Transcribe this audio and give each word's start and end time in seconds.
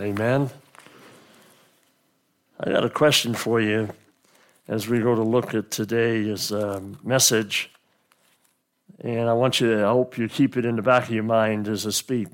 Amen. 0.00 0.48
I 2.58 2.70
got 2.70 2.82
a 2.82 2.88
question 2.88 3.34
for 3.34 3.60
you 3.60 3.90
as 4.66 4.88
we 4.88 5.00
go 5.00 5.14
to 5.14 5.22
look 5.22 5.54
at 5.54 5.70
today's 5.70 6.50
um, 6.50 6.98
message. 7.04 7.70
And 9.00 9.28
I 9.28 9.34
want 9.34 9.60
you 9.60 9.74
to, 9.74 9.84
I 9.84 9.88
hope 9.88 10.16
you 10.16 10.30
keep 10.30 10.56
it 10.56 10.64
in 10.64 10.76
the 10.76 10.82
back 10.82 11.04
of 11.04 11.10
your 11.10 11.24
mind 11.24 11.68
as 11.68 11.86
I 11.86 11.90
speak. 11.90 12.28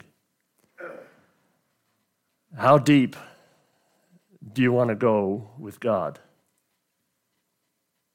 How 2.57 2.79
deep 2.79 3.17
do 4.53 4.63
you 4.63 4.73
want 4.73 4.91
to 4.91 4.95
go 4.95 5.51
with 5.59 5.81
God? 5.81 6.21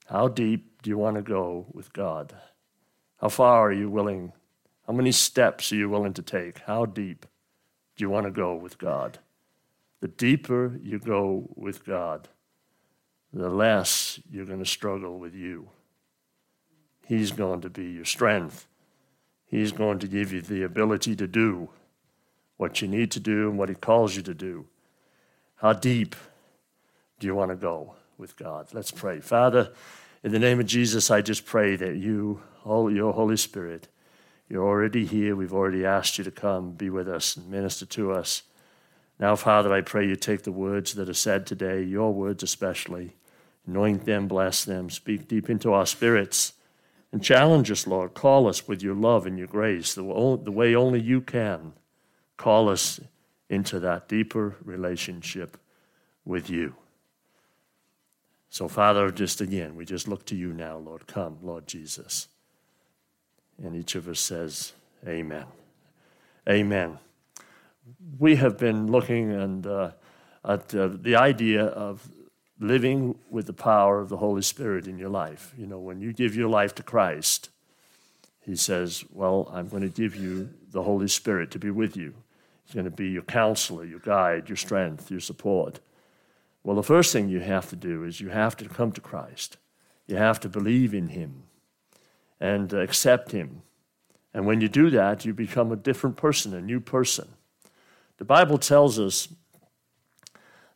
How 0.06 0.30
deep 0.30 0.82
do 0.82 0.90
you 0.90 0.98
want 0.98 1.18
to 1.18 1.22
go 1.22 1.66
with 1.74 1.92
God? 1.92 2.34
How 3.18 3.28
far 3.28 3.68
are 3.68 3.74
you 3.74 3.90
willing? 3.90 4.32
How 4.88 4.94
many 4.94 5.12
steps 5.12 5.74
are 5.74 5.76
you 5.76 5.90
willing 5.90 6.14
to 6.14 6.22
take? 6.22 6.60
How 6.60 6.86
deep 6.86 7.26
do 7.98 8.06
you 8.06 8.10
want 8.10 8.26
to 8.26 8.32
go 8.32 8.56
with 8.56 8.78
God? 8.78 9.20
The 10.04 10.10
deeper 10.10 10.78
you 10.84 11.00
go 11.00 11.48
with 11.56 11.86
God, 11.86 12.28
the 13.32 13.48
less 13.48 14.20
you're 14.30 14.46
going 14.46 14.60
to 14.60 14.66
struggle 14.66 15.18
with 15.18 15.34
you. 15.34 15.70
He's 17.08 17.32
going 17.32 17.62
to 17.62 17.70
be 17.70 17.86
your 17.86 18.04
strength. 18.04 18.68
He's 19.46 19.72
going 19.72 20.00
to 20.00 20.08
give 20.10 20.34
you 20.34 20.42
the 20.42 20.64
ability 20.64 21.16
to 21.16 21.26
do 21.26 21.70
what 22.58 22.82
you 22.82 22.88
need 22.90 23.12
to 23.12 23.22
do 23.22 23.50
and 23.50 23.58
what 23.58 23.70
He 23.70 23.76
calls 23.76 24.18
you 24.18 24.22
to 24.24 24.34
do. 24.34 24.66
How 25.56 25.72
deep 25.72 26.18
do 27.22 27.26
you 27.26 27.34
want 27.34 27.52
to 27.52 27.56
go 27.56 27.94
with 28.18 28.36
God? 28.36 28.74
Let's 28.74 28.92
pray. 28.92 29.22
Father, 29.22 29.72
in 30.22 30.34
the 30.34 30.38
name 30.38 30.60
of 30.60 30.66
Jesus, 30.66 31.12
I 31.12 31.22
just 31.22 31.46
pray 31.46 31.78
that 31.78 31.96
you, 31.96 32.42
your 32.66 33.14
Holy 33.14 33.38
Spirit, 33.38 33.88
you're 34.50 34.68
already 34.68 35.06
here. 35.06 35.38
We've 35.38 35.54
already 35.54 35.86
asked 35.86 36.18
you 36.18 36.26
to 36.26 36.32
come, 36.32 36.74
be 36.74 36.90
with 36.90 37.08
us, 37.08 37.38
and 37.38 37.50
minister 37.50 37.86
to 37.86 38.12
us. 38.12 38.44
Now, 39.24 39.38
Father, 39.38 39.74
I 39.74 39.80
pray 39.80 40.06
you 40.06 40.18
take 40.18 40.44
the 40.44 40.52
words 40.52 40.96
that 40.96 41.08
are 41.08 41.14
said 41.14 41.46
today, 41.46 41.82
your 41.82 42.14
words 42.14 42.44
especially, 42.44 43.16
anoint 43.66 44.04
them, 44.04 44.28
bless 44.28 44.66
them, 44.66 44.90
speak 44.90 45.30
deep 45.30 45.50
into 45.50 45.72
our 45.72 45.86
spirits, 45.86 46.52
and 47.10 47.24
challenge 47.24 47.72
us, 47.72 47.88
Lord. 47.88 48.16
Call 48.16 48.50
us 48.50 48.68
with 48.68 48.84
your 48.84 48.96
love 48.96 49.26
and 49.26 49.38
your 49.38 49.48
grace, 49.48 49.96
the 49.96 50.04
way 50.04 50.76
only 50.76 51.00
you 51.00 51.22
can. 51.22 51.72
Call 52.36 52.68
us 52.68 53.00
into 53.50 53.80
that 53.80 54.10
deeper 54.10 54.58
relationship 54.62 55.58
with 56.26 56.50
you. 56.50 56.76
So, 58.50 58.68
Father, 58.68 59.10
just 59.10 59.40
again, 59.40 59.78
we 59.78 59.86
just 59.86 60.06
look 60.06 60.26
to 60.26 60.36
you 60.36 60.52
now, 60.52 60.76
Lord. 60.80 61.08
Come, 61.08 61.38
Lord 61.42 61.66
Jesus. 61.66 62.28
And 63.58 63.74
each 63.74 63.96
of 63.96 64.10
us 64.10 64.20
says, 64.20 64.74
Amen. 65.08 65.46
Amen. 66.50 67.00
We 68.18 68.36
have 68.36 68.58
been 68.58 68.92
looking 68.92 69.32
and, 69.32 69.66
uh, 69.68 69.92
at 70.46 70.74
uh, 70.76 70.90
the 70.94 71.16
idea 71.16 71.66
of 71.66 72.10
living 72.60 73.18
with 73.30 73.48
the 73.48 73.54
power 73.54 74.00
of 74.00 74.10
the 74.10 74.18
Holy 74.18 74.42
Spirit 74.42 74.88
in 74.88 74.98
your 74.98 75.10
life. 75.10 75.54
You 75.58 75.68
know, 75.68 75.80
when 75.80 76.00
you 76.00 76.14
give 76.14 76.36
your 76.36 76.50
life 76.50 76.76
to 76.76 76.84
Christ, 76.84 77.50
He 78.42 78.56
says, 78.56 79.04
Well, 79.12 79.50
I'm 79.52 79.68
going 79.68 79.84
to 79.84 79.90
give 79.90 80.16
you 80.16 80.50
the 80.72 80.84
Holy 80.84 81.08
Spirit 81.08 81.52
to 81.52 81.60
be 81.60 81.72
with 81.72 81.98
you. 81.98 82.14
He's 82.66 82.74
going 82.74 82.86
to 82.86 82.92
be 82.92 83.10
your 83.10 83.24
counselor, 83.24 83.86
your 83.86 84.00
guide, 84.00 84.50
your 84.50 84.56
strength, 84.56 85.12
your 85.12 85.20
support. 85.20 85.80
Well, 86.64 86.76
the 86.76 86.84
first 86.84 87.12
thing 87.12 87.28
you 87.28 87.42
have 87.42 87.70
to 87.70 87.76
do 87.76 88.06
is 88.06 88.22
you 88.22 88.30
have 88.30 88.56
to 88.58 88.70
come 88.70 88.92
to 88.94 89.02
Christ. 89.02 89.58
You 90.08 90.16
have 90.16 90.40
to 90.42 90.50
believe 90.50 90.94
in 90.94 91.10
Him 91.10 91.44
and 92.40 92.72
accept 92.74 93.32
Him. 93.32 93.64
And 94.34 94.46
when 94.46 94.62
you 94.62 94.70
do 94.70 94.90
that, 94.92 95.26
you 95.26 95.34
become 95.34 95.72
a 95.72 95.76
different 95.76 96.18
person, 96.18 96.54
a 96.54 96.62
new 96.62 96.80
person. 96.80 97.28
The 98.24 98.28
Bible 98.28 98.58
tells 98.58 99.02
us 99.02 99.28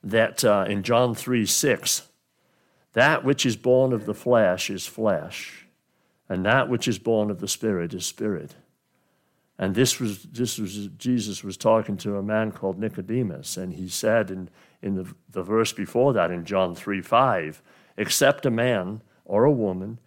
that 0.03 0.43
uh, 0.43 0.65
in 0.67 0.83
John 0.83 1.15
3 1.15 1.45
6, 1.45 2.01
that 2.91 3.23
which 3.23 3.45
is 3.45 3.55
born 3.55 3.93
of 3.93 4.05
the 4.05 4.13
flesh 4.13 4.69
is 4.69 4.85
flesh, 4.85 5.65
and 6.27 6.45
that 6.45 6.67
which 6.67 6.89
is 6.89 6.99
born 6.99 7.31
of 7.31 7.39
the 7.39 7.47
Spirit 7.47 7.93
is 7.93 8.05
spirit. 8.05 8.55
And 9.57 9.75
this 9.75 9.97
was, 9.97 10.23
this 10.23 10.57
was 10.57 10.89
Jesus 10.97 11.41
was 11.41 11.55
talking 11.55 11.95
to 11.99 12.17
a 12.17 12.21
man 12.21 12.51
called 12.51 12.77
Nicodemus, 12.77 13.55
and 13.55 13.75
he 13.75 13.87
said 13.87 14.29
in, 14.29 14.49
in 14.81 14.95
the, 14.95 15.15
the 15.31 15.41
verse 15.41 15.71
before 15.71 16.11
that, 16.11 16.31
in 16.31 16.43
John 16.43 16.75
3 16.75 17.01
5, 17.01 17.61
except 17.95 18.45
a 18.45 18.51
man 18.51 19.01
or 19.23 19.45
a 19.45 19.51
woman 19.53 19.99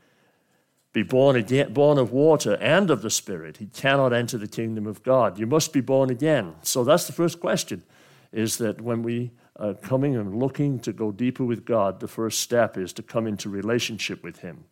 be 0.92 1.02
born 1.02 1.36
again, 1.36 1.72
born 1.72 1.98
of 1.98 2.10
water 2.10 2.54
and 2.54 2.90
of 2.90 3.02
the 3.02 3.10
Spirit, 3.10 3.58
he 3.58 3.66
cannot 3.66 4.12
enter 4.12 4.36
the 4.36 4.48
kingdom 4.48 4.86
of 4.86 5.02
God. 5.02 5.38
You 5.38 5.46
must 5.46 5.72
be 5.72 5.80
born 5.80 6.10
again. 6.10 6.54
So 6.62 6.82
that's 6.82 7.06
the 7.06 7.12
first 7.12 7.40
question: 7.40 7.84
is 8.32 8.58
that 8.58 8.80
when 8.80 9.02
we 9.02 9.30
are 9.56 9.74
coming 9.74 10.16
and 10.16 10.34
looking 10.34 10.80
to 10.80 10.92
go 10.92 11.12
deeper 11.12 11.44
with 11.44 11.64
God, 11.64 12.00
the 12.00 12.08
first 12.08 12.40
step 12.40 12.76
is 12.76 12.92
to 12.94 13.02
come 13.02 13.26
into 13.26 13.48
relationship 13.48 14.24
with 14.24 14.38
Him, 14.38 14.64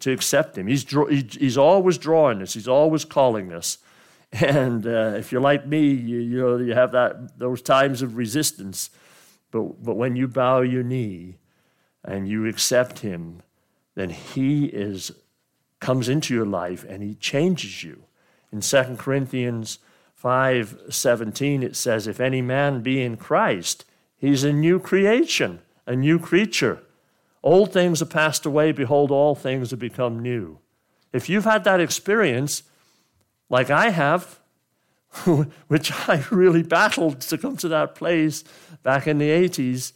to 0.00 0.12
accept 0.12 0.58
Him. 0.58 0.66
He's 0.66 0.84
he's 1.34 1.56
always 1.56 1.96
drawing 1.96 2.42
us. 2.42 2.52
He's 2.54 2.68
always 2.68 3.04
calling 3.04 3.52
us. 3.52 3.78
And 4.40 4.86
uh, 4.86 5.12
if 5.18 5.30
you're 5.30 5.42
like 5.42 5.66
me, 5.66 5.88
you, 5.90 6.18
you 6.18 6.40
know 6.40 6.56
you 6.56 6.72
have 6.72 6.92
that 6.92 7.38
those 7.38 7.60
times 7.60 8.00
of 8.00 8.16
resistance. 8.16 8.88
But 9.50 9.84
but 9.84 9.96
when 9.96 10.16
you 10.16 10.26
bow 10.26 10.62
your 10.62 10.82
knee 10.82 11.36
and 12.02 12.26
you 12.26 12.46
accept 12.46 13.00
Him, 13.00 13.42
then 13.94 14.08
He 14.08 14.64
is 14.64 15.12
comes 15.82 16.08
into 16.08 16.32
your 16.32 16.46
life 16.46 16.84
and 16.88 17.02
he 17.02 17.14
changes 17.16 17.84
you. 17.84 18.04
In 18.50 18.60
2 18.62 18.96
Corinthians 18.96 19.78
5:17 20.22 21.62
it 21.62 21.76
says 21.76 22.06
if 22.06 22.20
any 22.20 22.40
man 22.40 22.80
be 22.80 23.02
in 23.02 23.16
Christ 23.16 23.84
he's 24.16 24.44
a 24.44 24.52
new 24.52 24.78
creation, 24.78 25.60
a 25.86 25.94
new 25.94 26.18
creature. 26.18 26.80
Old 27.42 27.72
things 27.72 28.00
are 28.00 28.06
passed 28.06 28.46
away 28.46 28.72
behold 28.72 29.10
all 29.10 29.34
things 29.34 29.70
have 29.70 29.80
become 29.80 30.20
new. 30.20 30.58
If 31.12 31.28
you've 31.28 31.44
had 31.44 31.64
that 31.64 31.80
experience 31.80 32.62
like 33.50 33.68
I 33.68 33.90
have 33.90 34.38
which 35.68 35.92
I 36.08 36.24
really 36.30 36.62
battled 36.62 37.20
to 37.22 37.36
come 37.36 37.56
to 37.58 37.68
that 37.68 37.94
place 37.94 38.44
back 38.82 39.06
in 39.06 39.18
the 39.18 39.28
80s 39.28 39.92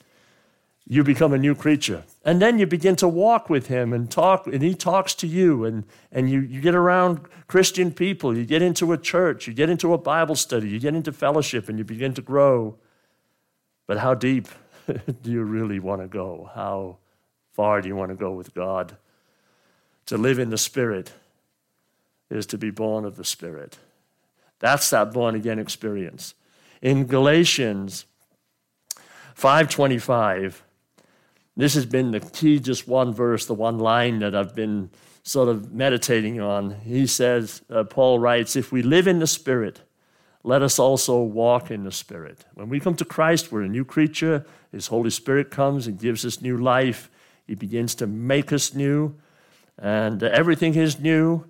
you 0.88 1.02
become 1.02 1.32
a 1.32 1.38
new 1.38 1.54
creature. 1.54 2.04
And 2.24 2.40
then 2.40 2.58
you 2.58 2.66
begin 2.66 2.94
to 2.96 3.08
walk 3.08 3.50
with 3.50 3.66
him 3.66 3.92
and 3.92 4.10
talk, 4.10 4.46
and 4.46 4.62
he 4.62 4.74
talks 4.74 5.14
to 5.16 5.26
you, 5.26 5.64
and, 5.64 5.84
and 6.12 6.30
you, 6.30 6.40
you 6.40 6.60
get 6.60 6.74
around 6.74 7.20
Christian 7.48 7.92
people, 7.92 8.36
you 8.36 8.44
get 8.44 8.62
into 8.62 8.92
a 8.92 8.98
church, 8.98 9.48
you 9.48 9.54
get 9.54 9.68
into 9.68 9.92
a 9.92 9.98
Bible 9.98 10.36
study, 10.36 10.68
you 10.68 10.78
get 10.78 10.94
into 10.94 11.12
fellowship, 11.12 11.68
and 11.68 11.78
you 11.78 11.84
begin 11.84 12.14
to 12.14 12.22
grow. 12.22 12.76
But 13.86 13.98
how 13.98 14.14
deep 14.14 14.48
do 15.22 15.30
you 15.30 15.42
really 15.42 15.80
want 15.80 16.02
to 16.02 16.08
go? 16.08 16.50
How 16.54 16.98
far 17.52 17.80
do 17.80 17.88
you 17.88 17.96
want 17.96 18.10
to 18.10 18.16
go 18.16 18.32
with 18.32 18.54
God? 18.54 18.96
To 20.06 20.16
live 20.16 20.38
in 20.38 20.50
the 20.50 20.58
Spirit 20.58 21.12
is 22.30 22.46
to 22.46 22.58
be 22.58 22.70
born 22.70 23.04
of 23.04 23.16
the 23.16 23.24
Spirit. 23.24 23.78
That's 24.60 24.88
that 24.90 25.12
born 25.12 25.34
again 25.34 25.58
experience. 25.58 26.34
In 26.80 27.06
Galatians 27.06 28.06
525, 29.34 30.62
this 31.56 31.74
has 31.74 31.86
been 31.86 32.10
the 32.10 32.20
key, 32.20 32.60
just 32.60 32.86
one 32.86 33.14
verse, 33.14 33.46
the 33.46 33.54
one 33.54 33.78
line 33.78 34.18
that 34.18 34.34
I've 34.34 34.54
been 34.54 34.90
sort 35.22 35.48
of 35.48 35.72
meditating 35.72 36.40
on. 36.40 36.72
He 36.82 37.06
says, 37.06 37.62
uh, 37.70 37.84
Paul 37.84 38.18
writes, 38.18 38.56
if 38.56 38.70
we 38.70 38.82
live 38.82 39.08
in 39.08 39.18
the 39.18 39.26
Spirit, 39.26 39.80
let 40.44 40.62
us 40.62 40.78
also 40.78 41.20
walk 41.20 41.70
in 41.70 41.82
the 41.82 41.90
Spirit. 41.90 42.44
When 42.54 42.68
we 42.68 42.78
come 42.78 42.94
to 42.96 43.04
Christ, 43.04 43.50
we're 43.50 43.62
a 43.62 43.68
new 43.68 43.84
creature. 43.84 44.46
His 44.70 44.86
Holy 44.88 45.10
Spirit 45.10 45.50
comes 45.50 45.86
and 45.86 45.98
gives 45.98 46.24
us 46.24 46.40
new 46.40 46.56
life. 46.58 47.10
He 47.46 47.54
begins 47.54 47.94
to 47.96 48.06
make 48.06 48.52
us 48.52 48.74
new, 48.74 49.16
and 49.78 50.22
uh, 50.22 50.26
everything 50.26 50.74
is 50.74 51.00
new. 51.00 51.44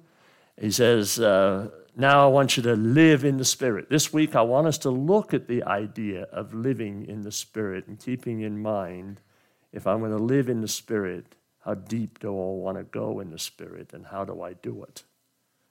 He 0.58 0.70
says, 0.70 1.18
uh, 1.18 1.68
Now 1.96 2.24
I 2.24 2.28
want 2.28 2.56
you 2.56 2.62
to 2.62 2.74
live 2.74 3.24
in 3.24 3.38
the 3.38 3.44
Spirit. 3.44 3.90
This 3.90 4.12
week, 4.12 4.34
I 4.36 4.42
want 4.42 4.66
us 4.66 4.78
to 4.78 4.90
look 4.90 5.34
at 5.34 5.48
the 5.48 5.62
idea 5.64 6.22
of 6.32 6.54
living 6.54 7.06
in 7.06 7.22
the 7.22 7.32
Spirit 7.32 7.86
and 7.88 7.98
keeping 7.98 8.40
in 8.40 8.62
mind 8.62 9.20
if 9.76 9.86
I'm 9.86 9.98
going 9.98 10.10
to 10.10 10.16
live 10.16 10.48
in 10.48 10.62
the 10.62 10.68
Spirit, 10.68 11.34
how 11.60 11.74
deep 11.74 12.18
do 12.18 12.28
I 12.28 12.32
want 12.32 12.78
to 12.78 12.84
go 12.84 13.20
in 13.20 13.30
the 13.30 13.38
Spirit 13.38 13.92
and 13.92 14.06
how 14.06 14.24
do 14.24 14.40
I 14.40 14.54
do 14.54 14.82
it? 14.84 15.02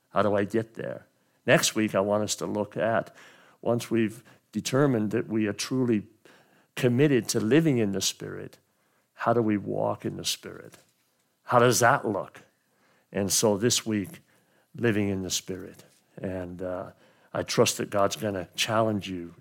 How 0.10 0.22
do 0.22 0.36
I 0.36 0.44
get 0.44 0.76
there? 0.76 1.08
Next 1.48 1.74
week, 1.74 1.96
I 1.96 2.02
want 2.02 2.24
us 2.24 2.36
to 2.36 2.46
look 2.46 2.78
at, 2.78 3.16
once 3.64 3.90
we've 3.90 4.22
determined 4.52 5.10
that 5.10 5.28
we 5.28 5.48
are 5.48 5.54
truly 5.54 6.04
committed 6.76 7.28
to 7.30 7.40
living 7.40 7.80
in 7.80 7.94
the 7.94 8.02
Spirit, 8.02 8.60
how 9.16 9.34
do 9.34 9.42
we 9.42 9.58
walk 9.58 10.06
in 10.06 10.18
the 10.18 10.26
Spirit? 10.26 10.78
How 11.46 11.58
does 11.58 11.80
that 11.80 12.08
look? 12.08 12.44
And 13.12 13.32
so 13.32 13.58
this 13.58 13.88
week, 13.88 14.22
living 14.78 15.10
in 15.10 15.24
the 15.24 15.32
Spirit. 15.32 15.84
And 16.22 16.62
uh, 16.62 16.92
I 17.34 17.42
trust 17.42 17.78
that 17.78 17.90
God's 17.90 18.18
going 18.18 18.36
to 18.36 18.48
challenge 18.56 19.10
you 19.10 19.34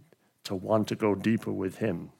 to 0.45 0.55
want 0.55 0.89
to 0.89 0.95
go 0.95 1.15
deeper 1.15 1.53
with 1.53 1.77
Him. 1.77 2.13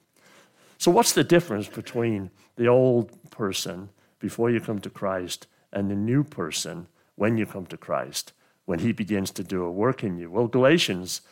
So, 0.85 0.91
what's 0.91 1.15
the 1.15 1.25
difference 1.25 1.67
between 1.67 2.31
the 2.57 2.67
old 2.69 3.31
person 3.31 3.89
before 4.19 4.51
you 4.51 4.61
come 4.61 4.81
to 4.81 4.91
Christ 4.91 5.47
and 5.73 5.91
the 5.91 5.95
new 5.95 6.23
person 6.23 6.89
when 7.15 7.39
you 7.39 7.47
come 7.47 7.65
to 7.69 7.79
Christ, 7.79 8.35
when 8.67 8.81
He 8.81 8.93
begins 8.93 9.31
to 9.31 9.43
do 9.43 9.65
a 9.65 9.71
work 9.71 10.05
in 10.05 10.19
you? 10.19 10.31
Well, 10.31 10.47
Galatians 10.47 11.23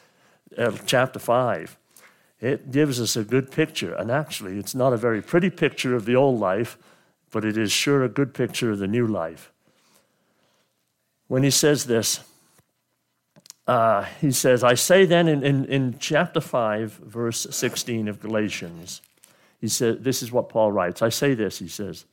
uh, 0.57 0.73
chapter 0.87 1.19
5, 1.19 1.77
it 2.41 2.71
gives 2.71 2.99
us 2.99 3.15
a 3.15 3.25
good 3.25 3.51
picture. 3.51 3.95
And 3.95 4.11
actually, 4.11 4.57
it's 4.57 4.75
not 4.75 4.95
a 4.95 4.97
very 4.97 5.21
pretty 5.21 5.51
picture 5.51 5.95
of 5.95 6.07
the 6.07 6.17
old 6.17 6.41
life, 6.41 6.79
but 7.31 7.45
it 7.45 7.59
is 7.59 7.71
sure 7.71 8.03
a 8.03 8.09
good 8.09 8.33
picture 8.33 8.71
of 8.71 8.79
the 8.79 8.89
new 8.89 9.07
life. 9.07 9.53
When 11.29 11.43
he 11.43 11.51
says 11.51 11.85
this, 11.85 12.21
uh, 13.67 14.05
he 14.19 14.33
says, 14.33 14.65
I 14.65 14.73
say 14.73 15.05
then 15.05 15.29
in, 15.29 15.45
in, 15.45 15.67
in 15.67 15.99
chapter 15.99 16.41
5, 16.41 16.93
verse 16.93 17.47
16 17.51 18.09
of 18.09 18.19
Galatians, 18.19 19.03
he 19.63 19.69
said, 19.69 20.03
This 20.03 20.23
is 20.23 20.33
what 20.33 20.51
Paul 20.51 20.73
writes. 20.73 21.01
I 21.01 21.09
say 21.09 21.33
this, 21.33 21.61
he 21.61 21.69
says, 21.69 22.05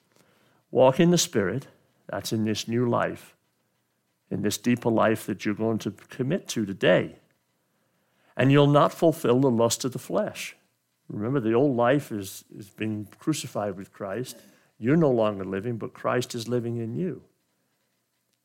walk 0.71 0.99
in 0.99 1.09
the 1.09 1.17
Spirit, 1.17 1.67
that's 2.07 2.31
in 2.31 2.45
this 2.45 2.67
new 2.67 2.87
life, 2.87 3.35
in 4.29 4.43
this 4.43 4.57
deeper 4.57 4.89
life 4.89 5.25
that 5.25 5.43
you're 5.43 5.55
going 5.55 5.79
to 5.79 5.91
commit 6.09 6.47
to 6.49 6.65
today. 6.65 7.15
And 8.37 8.51
you'll 8.51 8.67
not 8.67 8.93
fulfill 8.93 9.39
the 9.39 9.49
lust 9.49 9.83
of 9.83 9.93
the 9.93 9.99
flesh. 9.99 10.55
Remember, 11.09 11.39
the 11.39 11.53
old 11.53 11.75
life 11.75 12.11
is, 12.11 12.45
is 12.55 12.69
being 12.69 13.07
crucified 13.17 13.75
with 13.75 13.91
Christ. 13.91 14.37
You're 14.77 14.95
no 14.95 15.09
longer 15.09 15.43
living, 15.43 15.77
but 15.77 15.91
Christ 15.91 16.35
is 16.35 16.47
living 16.47 16.77
in 16.77 16.95
you. 16.95 17.23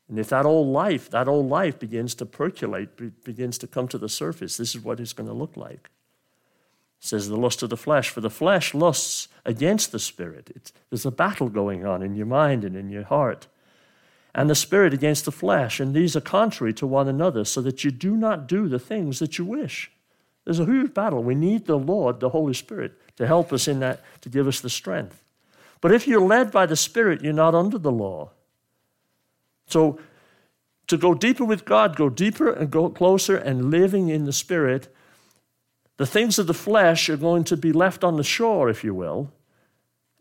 And 0.09 0.19
if 0.19 0.31
that 0.31 0.47
old 0.47 0.69
life, 0.69 1.11
that 1.11 1.29
old 1.29 1.51
life 1.51 1.79
begins 1.79 2.15
to 2.17 2.27
percolate, 2.27 3.23
begins 3.23 3.59
to 3.59 3.67
come 3.67 3.87
to 3.89 3.99
the 3.99 4.09
surface, 4.09 4.57
this 4.57 4.75
is 4.75 4.81
what 4.81 4.99
it's 4.99 5.13
going 5.13 5.29
to 5.29 5.35
look 5.35 5.59
like. 5.59 5.91
Says 7.05 7.29
the 7.29 7.37
lust 7.37 7.63
of 7.63 7.69
the 7.69 7.77
flesh, 7.77 8.09
for 8.09 8.23
the 8.23 8.31
flesh 8.31 8.73
lusts 8.73 9.29
against 9.45 9.93
the 9.93 9.99
spirit. 9.99 10.51
It's, 10.57 10.73
there's 10.89 11.05
a 11.05 11.11
battle 11.11 11.51
going 11.51 11.85
on 11.85 12.03
in 12.03 12.15
your 12.15 12.25
mind 12.25 12.65
and 12.65 12.75
in 12.75 12.89
your 12.89 13.03
heart. 13.03 13.47
And 14.35 14.49
the 14.49 14.55
spirit 14.55 14.95
against 14.95 15.27
the 15.27 15.31
flesh, 15.31 15.81
and 15.81 15.95
these 15.95 16.17
are 16.17 16.23
contrary 16.23 16.73
to 16.73 16.87
one 16.87 17.07
another, 17.07 17.45
so 17.45 17.61
that 17.61 17.85
you 17.85 17.91
do 17.91 18.17
not 18.17 18.49
do 18.49 18.69
the 18.69 18.79
things 18.79 19.19
that 19.19 19.37
you 19.37 19.45
wish. 19.45 19.93
There's 20.47 20.61
a 20.61 20.65
huge 20.65 20.95
battle. 20.95 21.23
We 21.23 21.35
need 21.35 21.67
the 21.67 21.79
Lord, 21.79 22.21
the 22.21 22.31
Holy 22.31 22.55
Spirit, 22.55 22.99
to 23.17 23.27
help 23.27 23.53
us 23.53 23.69
in 23.69 23.81
that, 23.81 24.03
to 24.23 24.31
give 24.31 24.49
us 24.49 24.61
the 24.61 24.71
strength. 24.71 25.23
But 25.83 25.93
if 25.93 26.09
you're 26.09 26.27
led 26.27 26.51
by 26.51 26.65
the 26.65 26.75
Spirit, 26.75 27.21
you're 27.21 27.35
not 27.35 27.55
under 27.55 27.77
the 27.77 27.93
law. 27.93 28.31
So, 29.67 29.99
to 30.87 30.97
go 30.97 31.13
deeper 31.13 31.45
with 31.45 31.67
God, 31.67 31.97
go 31.97 32.09
deeper 32.09 32.51
and 32.51 32.71
go 32.71 32.89
closer 32.89 33.37
and 33.37 33.71
living 33.71 34.09
in 34.09 34.25
the 34.25 34.33
Spirit, 34.33 34.89
the 35.97 36.07
things 36.07 36.39
of 36.39 36.47
the 36.47 36.55
flesh 36.55 37.09
are 37.09 37.17
going 37.17 37.45
to 37.45 37.57
be 37.57 37.73
left 37.73 38.03
on 38.03 38.17
the 38.17 38.25
shore, 38.25 38.69
if 38.69 38.83
you 38.83 38.95
will, 38.95 39.33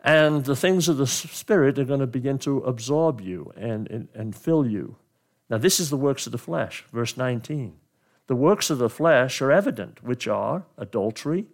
and 0.04 0.46
the 0.46 0.56
things 0.56 0.88
of 0.88 0.98
the 0.98 1.08
Spirit 1.08 1.80
are 1.80 1.86
going 1.86 2.00
to 2.00 2.08
begin 2.08 2.38
to 2.40 2.60
absorb 2.60 3.22
you 3.22 3.52
and, 3.56 3.90
and, 3.90 4.08
and 4.14 4.36
fill 4.36 4.68
you. 4.68 4.98
Now, 5.50 5.58
this 5.58 5.80
is 5.80 5.90
the 5.90 5.98
works 5.98 6.26
of 6.26 6.32
the 6.32 6.38
flesh, 6.38 6.84
verse 6.92 7.16
19. 7.16 7.76
The 8.28 8.36
works 8.36 8.70
of 8.70 8.78
the 8.78 8.90
flesh 8.90 9.42
are 9.42 9.52
evident, 9.52 10.04
which 10.04 10.28
are 10.28 10.66
adultery, 10.78 11.48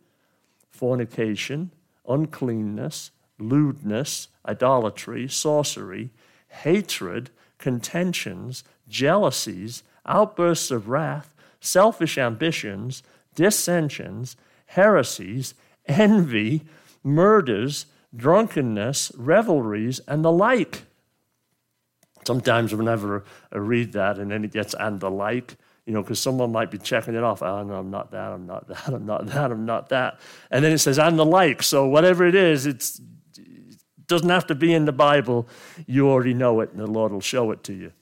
fornication, 0.69 1.71
uncleanness, 2.07 3.11
lewdness, 3.39 4.27
idolatry, 4.47 5.27
sorcery, 5.27 6.11
hatred 6.47 7.29
contentions, 7.57 8.63
jealousies, 8.87 9.83
outbursts 10.05 10.71
of 10.71 10.89
wrath, 10.89 11.33
selfish 11.59 12.17
ambitions, 12.17 13.03
dissensions, 13.35 14.35
heresies, 14.67 15.53
envy, 15.85 16.65
murders, 17.03 17.85
drunkenness, 18.15 19.11
revelries, 19.15 19.99
and 20.07 20.23
the 20.23 20.31
like. 20.31 20.83
Sometimes 22.25 22.75
whenever 22.75 23.23
I 23.51 23.57
read 23.57 23.93
that 23.93 24.19
and 24.19 24.31
then 24.31 24.43
it 24.43 24.51
gets 24.51 24.73
and 24.73 24.99
the 24.99 25.09
like, 25.09 25.57
you 25.85 25.93
know, 25.93 26.01
because 26.03 26.19
someone 26.19 26.51
might 26.51 26.69
be 26.69 26.77
checking 26.77 27.15
it 27.15 27.23
off. 27.23 27.41
Oh, 27.41 27.63
no, 27.63 27.75
I'm 27.75 27.89
not 27.89 28.11
that, 28.11 28.31
I'm 28.31 28.45
not 28.45 28.67
that, 28.67 28.87
I'm 28.87 29.05
not 29.05 29.25
that, 29.27 29.51
I'm 29.51 29.65
not 29.65 29.89
that. 29.89 30.19
And 30.51 30.63
then 30.63 30.71
it 30.71 30.79
says 30.79 30.99
and 30.99 31.17
the 31.17 31.25
like. 31.25 31.63
So 31.63 31.87
whatever 31.87 32.27
it 32.27 32.35
is, 32.35 32.65
it's 32.65 33.01
doesn't 34.09 34.29
have 34.29 34.47
to 34.47 34.55
be 34.55 34.73
in 34.73 34.83
the 34.83 34.91
Bible. 34.91 35.47
You 35.85 36.09
already 36.09 36.33
know 36.33 36.59
it, 36.59 36.71
and 36.71 36.79
the 36.79 36.87
Lord 36.87 37.13
will 37.13 37.21
show 37.21 37.51
it 37.51 37.63
to 37.65 37.73
you. 37.73 37.93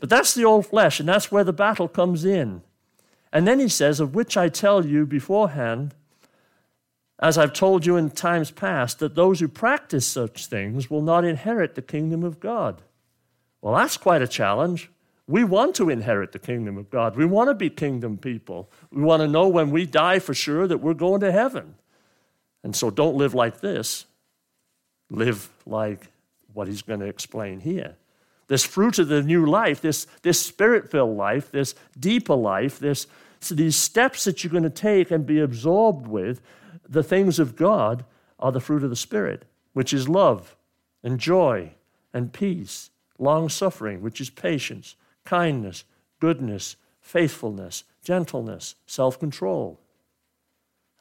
But 0.00 0.08
that's 0.08 0.34
the 0.34 0.44
old 0.44 0.66
flesh, 0.66 0.98
and 0.98 1.08
that's 1.08 1.30
where 1.30 1.44
the 1.44 1.52
battle 1.52 1.86
comes 1.86 2.24
in. 2.24 2.62
And 3.32 3.46
then 3.46 3.60
he 3.60 3.68
says, 3.68 4.00
Of 4.00 4.14
which 4.14 4.36
I 4.36 4.48
tell 4.48 4.84
you 4.86 5.06
beforehand, 5.06 5.94
as 7.20 7.36
I've 7.36 7.52
told 7.52 7.84
you 7.84 7.96
in 7.96 8.10
times 8.10 8.50
past, 8.50 9.00
that 9.00 9.14
those 9.14 9.40
who 9.40 9.48
practice 9.48 10.06
such 10.06 10.46
things 10.46 10.88
will 10.88 11.02
not 11.02 11.24
inherit 11.24 11.74
the 11.74 11.82
kingdom 11.82 12.22
of 12.22 12.40
God. 12.40 12.82
Well, 13.60 13.74
that's 13.74 13.96
quite 13.96 14.22
a 14.22 14.28
challenge. 14.28 14.90
We 15.26 15.44
want 15.44 15.74
to 15.76 15.90
inherit 15.90 16.32
the 16.32 16.38
kingdom 16.38 16.78
of 16.78 16.90
God. 16.90 17.16
We 17.16 17.26
want 17.26 17.48
to 17.50 17.54
be 17.54 17.70
kingdom 17.70 18.16
people. 18.16 18.70
We 18.90 19.02
want 19.02 19.20
to 19.20 19.28
know 19.28 19.48
when 19.48 19.70
we 19.70 19.84
die 19.84 20.20
for 20.20 20.32
sure 20.32 20.66
that 20.66 20.78
we're 20.78 20.94
going 20.94 21.20
to 21.20 21.32
heaven. 21.32 21.74
And 22.62 22.74
so 22.74 22.90
don't 22.90 23.16
live 23.16 23.34
like 23.34 23.60
this 23.60 24.06
live 25.10 25.48
like 25.66 26.06
what 26.52 26.68
he's 26.68 26.82
going 26.82 27.00
to 27.00 27.06
explain 27.06 27.60
here. 27.60 27.96
This 28.48 28.64
fruit 28.64 28.98
of 28.98 29.08
the 29.08 29.22
new 29.22 29.46
life, 29.46 29.80
this, 29.80 30.06
this 30.22 30.40
spirit 30.40 30.90
filled 30.90 31.16
life, 31.16 31.50
this 31.50 31.74
deeper 31.98 32.34
life, 32.34 32.78
this, 32.78 33.06
so 33.40 33.54
these 33.54 33.76
steps 33.76 34.24
that 34.24 34.42
you're 34.42 34.50
going 34.50 34.62
to 34.64 34.70
take 34.70 35.10
and 35.10 35.24
be 35.24 35.38
absorbed 35.38 36.06
with, 36.06 36.40
the 36.88 37.02
things 37.02 37.38
of 37.38 37.56
God 37.56 38.04
are 38.38 38.50
the 38.50 38.60
fruit 38.60 38.82
of 38.82 38.90
the 38.90 38.96
Spirit, 38.96 39.44
which 39.74 39.92
is 39.92 40.08
love 40.08 40.56
and 41.02 41.20
joy 41.20 41.72
and 42.14 42.32
peace, 42.32 42.90
long 43.18 43.48
suffering, 43.48 44.00
which 44.00 44.20
is 44.20 44.30
patience, 44.30 44.96
kindness, 45.24 45.84
goodness, 46.20 46.76
faithfulness, 47.00 47.84
gentleness, 48.02 48.74
self 48.86 49.18
control. 49.18 49.78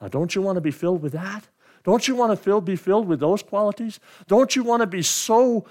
Now, 0.01 0.09
don't 0.09 0.35
you 0.35 0.41
want 0.41 0.57
to 0.57 0.61
be 0.61 0.71
filled 0.71 1.01
with 1.01 1.13
that? 1.13 1.47
Don't 1.83 2.07
you 2.07 2.15
want 2.15 2.33
to 2.33 2.35
fill, 2.35 2.59
be 2.59 2.75
filled 2.75 3.07
with 3.07 3.21
those 3.21 3.41
qualities? 3.41 3.99
Don't 4.27 4.55
you 4.55 4.63
want 4.63 4.81
to 4.81 4.87
be 4.87 5.01
so 5.01 5.65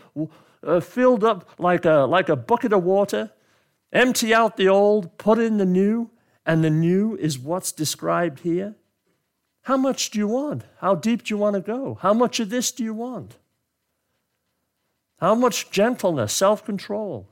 uh, 0.66 0.80
filled 0.80 1.24
up 1.24 1.48
like 1.58 1.84
a, 1.84 2.06
like 2.08 2.28
a 2.28 2.36
bucket 2.36 2.72
of 2.72 2.84
water? 2.84 3.30
Empty 3.92 4.34
out 4.34 4.56
the 4.56 4.68
old, 4.68 5.16
put 5.16 5.38
in 5.38 5.58
the 5.58 5.64
new, 5.64 6.10
and 6.44 6.62
the 6.62 6.70
new 6.70 7.16
is 7.16 7.38
what's 7.38 7.72
described 7.72 8.40
here? 8.40 8.74
How 9.62 9.76
much 9.76 10.10
do 10.10 10.18
you 10.18 10.28
want? 10.28 10.64
How 10.80 10.94
deep 10.94 11.24
do 11.24 11.34
you 11.34 11.38
want 11.38 11.54
to 11.54 11.60
go? 11.60 11.98
How 12.00 12.14
much 12.14 12.38
of 12.40 12.50
this 12.50 12.70
do 12.70 12.84
you 12.84 12.94
want? 12.94 13.36
How 15.18 15.34
much 15.34 15.70
gentleness, 15.70 16.32
self 16.32 16.64
control? 16.64 17.28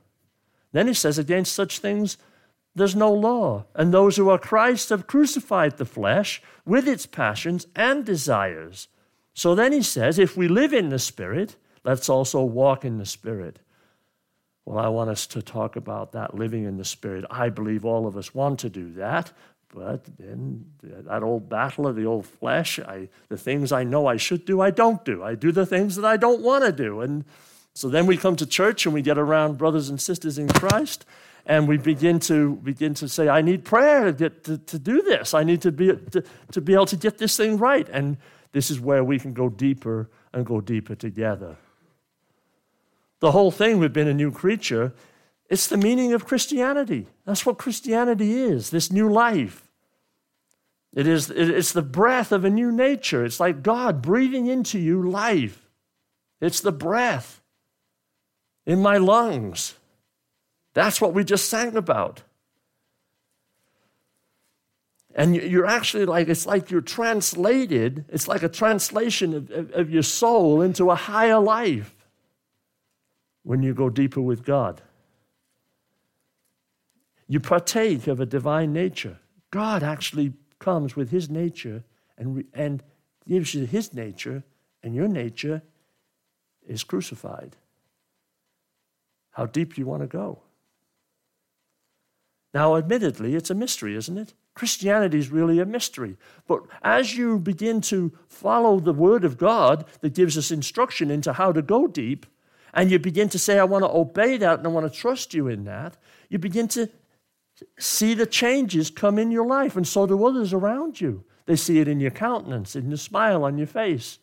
Then 0.71 0.87
he 0.87 0.93
says, 0.93 1.17
Against 1.17 1.53
such 1.53 1.79
things, 1.79 2.17
there's 2.75 2.95
no 2.95 3.13
law. 3.13 3.65
And 3.73 3.93
those 3.93 4.17
who 4.17 4.29
are 4.29 4.37
Christ 4.37 4.89
have 4.89 5.07
crucified 5.07 5.77
the 5.77 5.85
flesh 5.85 6.41
with 6.65 6.87
its 6.87 7.05
passions 7.05 7.67
and 7.75 8.05
desires. 8.05 8.89
So 9.33 9.55
then 9.55 9.71
he 9.71 9.81
says, 9.81 10.19
if 10.19 10.35
we 10.35 10.47
live 10.47 10.73
in 10.73 10.89
the 10.89 10.99
Spirit, 10.99 11.55
let's 11.85 12.09
also 12.09 12.43
walk 12.43 12.83
in 12.83 12.97
the 12.97 13.05
Spirit. 13.05 13.59
Well, 14.65 14.79
I 14.79 14.89
want 14.89 15.11
us 15.11 15.27
to 15.27 15.41
talk 15.41 15.75
about 15.75 16.11
that 16.13 16.33
living 16.33 16.65
in 16.65 16.77
the 16.77 16.83
Spirit. 16.83 17.23
I 17.29 17.49
believe 17.49 17.85
all 17.85 18.07
of 18.07 18.17
us 18.17 18.33
want 18.33 18.59
to 18.61 18.69
do 18.69 18.91
that, 18.93 19.31
but 19.69 20.03
then 20.17 20.65
that 20.81 21.21
old 21.21 21.47
battle 21.49 21.85
of 21.85 21.95
the 21.95 22.05
old 22.05 22.25
flesh, 22.25 22.79
I, 22.79 23.09
the 23.29 23.37
things 23.37 23.71
I 23.71 23.83
know 23.83 24.07
I 24.07 24.17
should 24.17 24.43
do, 24.45 24.61
I 24.61 24.71
don't 24.71 25.05
do. 25.05 25.23
I 25.23 25.35
do 25.35 25.51
the 25.51 25.65
things 25.65 25.95
that 25.97 26.05
I 26.05 26.17
don't 26.17 26.41
want 26.41 26.65
to 26.65 26.71
do. 26.71 27.01
And 27.01 27.25
so 27.75 27.89
then 27.89 28.07
we 28.07 28.17
come 28.17 28.35
to 28.37 28.45
church 28.45 28.85
and 28.85 28.93
we 28.93 29.01
get 29.01 29.17
around 29.17 29.57
brothers 29.57 29.89
and 29.89 30.01
sisters 30.01 30.39
in 30.39 30.47
Christ, 30.47 31.05
and 31.45 31.67
we 31.67 31.77
begin 31.77 32.19
to 32.21 32.55
begin 32.55 32.95
to 32.95 33.07
say, 33.07 33.29
I 33.29 33.43
need 33.43 33.65
prayer 33.65 34.05
to, 34.05 34.13
get, 34.13 34.45
to, 34.45 34.57
to 34.57 34.79
do 34.79 35.03
this. 35.03 35.35
I 35.35 35.43
need 35.43 35.61
to 35.61 35.71
be, 35.71 35.93
to, 36.11 36.23
to 36.53 36.61
be 36.61 36.73
able 36.73 36.87
to 36.87 36.95
get 36.95 37.19
this 37.19 37.37
thing 37.37 37.57
right. 37.57 37.87
And 37.89 38.17
this 38.51 38.71
is 38.71 38.79
where 38.79 39.03
we 39.03 39.19
can 39.19 39.33
go 39.33 39.49
deeper 39.49 40.09
and 40.33 40.43
go 40.43 40.59
deeper 40.59 40.95
together. 40.95 41.57
The 43.25 43.31
whole 43.31 43.49
thing 43.49 43.79
we've 43.79 43.91
been 43.91 44.07
a 44.07 44.13
new 44.13 44.29
creature, 44.29 44.93
it's 45.49 45.65
the 45.65 45.77
meaning 45.77 46.13
of 46.13 46.27
Christianity. 46.27 47.07
That's 47.25 47.43
what 47.43 47.57
Christianity 47.57 48.37
is, 48.37 48.69
this 48.69 48.91
new 48.91 49.11
life. 49.11 49.67
It 50.93 51.07
is, 51.07 51.31
it's 51.31 51.71
the 51.71 51.81
breath 51.81 52.31
of 52.31 52.45
a 52.45 52.51
new 52.51 52.71
nature. 52.71 53.25
It's 53.25 53.39
like 53.39 53.63
God 53.63 54.03
breathing 54.03 54.45
into 54.45 54.77
you 54.77 55.01
life. 55.09 55.67
It's 56.39 56.59
the 56.59 56.71
breath 56.71 57.41
in 58.63 58.79
my 58.83 58.97
lungs. 58.97 59.73
That's 60.75 61.01
what 61.01 61.15
we 61.15 61.23
just 61.23 61.49
sang 61.49 61.75
about. 61.75 62.21
And 65.15 65.35
you're 65.35 65.65
actually 65.65 66.05
like, 66.05 66.27
it's 66.27 66.45
like 66.45 66.69
you're 66.69 66.79
translated, 66.79 68.05
it's 68.07 68.27
like 68.27 68.43
a 68.43 68.49
translation 68.49 69.33
of, 69.33 69.49
of, 69.49 69.71
of, 69.71 69.89
your 69.89 70.03
soul 70.03 70.61
into 70.61 70.91
a 70.91 70.95
higher 70.95 71.39
life 71.39 71.94
when 73.45 73.61
you 73.61 73.75
go 73.75 73.89
deeper 73.89 74.21
with 74.21 74.43
God. 74.43 74.81
You 77.27 77.39
partake 77.39 78.07
of 78.07 78.19
a 78.19 78.25
divine 78.25 78.73
nature. 78.73 79.19
God 79.51 79.83
actually 79.83 80.33
comes 80.57 80.95
with 80.95 81.11
his 81.11 81.29
nature 81.29 81.83
and, 82.17 82.43
and 82.55 82.83
gives 83.27 83.53
you 83.53 83.65
his 83.65 83.93
nature, 83.93 84.43
and 84.81 84.95
your 84.95 85.07
nature 85.07 85.61
is 86.67 86.83
crucified. 86.83 87.55
How 89.31 89.45
deep 89.45 89.77
you 89.77 89.85
want 89.85 90.01
to 90.01 90.07
go? 90.07 90.39
Now, 92.51 92.77
admittedly, 92.77 93.35
it's 93.35 93.51
a 93.51 93.55
mystery, 93.55 93.95
isn't 93.95 94.17
it? 94.17 94.33
Christianity 94.55 95.19
is 95.19 95.29
really 95.29 95.59
a 95.59 95.65
mystery. 95.65 96.17
But 96.47 96.61
as 96.81 97.15
you 97.15 97.37
begin 97.37 97.81
to 97.81 98.11
follow 98.27 98.79
the 98.79 98.93
Word 98.93 99.23
of 99.23 99.37
God 99.37 99.85
that 100.01 100.15
gives 100.15 100.35
us 100.35 100.49
instruction 100.49 101.11
into 101.11 101.33
how 101.33 101.51
to 101.51 101.61
go 101.61 101.85
deep, 101.85 102.25
and 102.75 102.91
you 102.91 102.99
begin 102.99 103.29
to 103.29 103.39
say, 103.39 103.57
I 103.57 103.63
want 103.63 103.83
to 103.83 103.89
obey 103.89 104.37
that 104.37 104.59
and 104.59 104.67
I 104.67 104.69
want 104.69 104.91
to 104.91 104.99
trust 104.99 105.33
you 105.33 105.47
in 105.47 105.63
that, 105.63 105.97
you 106.29 106.37
begin 106.37 106.67
to 106.69 106.89
see 107.79 108.13
the 108.13 108.25
changes 108.25 108.91
come 108.91 109.17
in 109.17 109.31
your 109.31 109.47
life, 109.47 109.77
and 109.77 109.87
so 109.87 110.05
do 110.05 110.25
others 110.25 110.53
around 110.53 110.99
you. 110.99 111.23
They 111.45 111.55
see 111.55 111.79
it 111.79 111.87
in 111.87 112.01
your 112.01 112.11
countenance, 112.11 112.75
in 112.75 112.89
your 112.89 112.97
smile 112.97 113.45
on 113.45 113.57
your 113.57 113.67
face. 113.67 114.19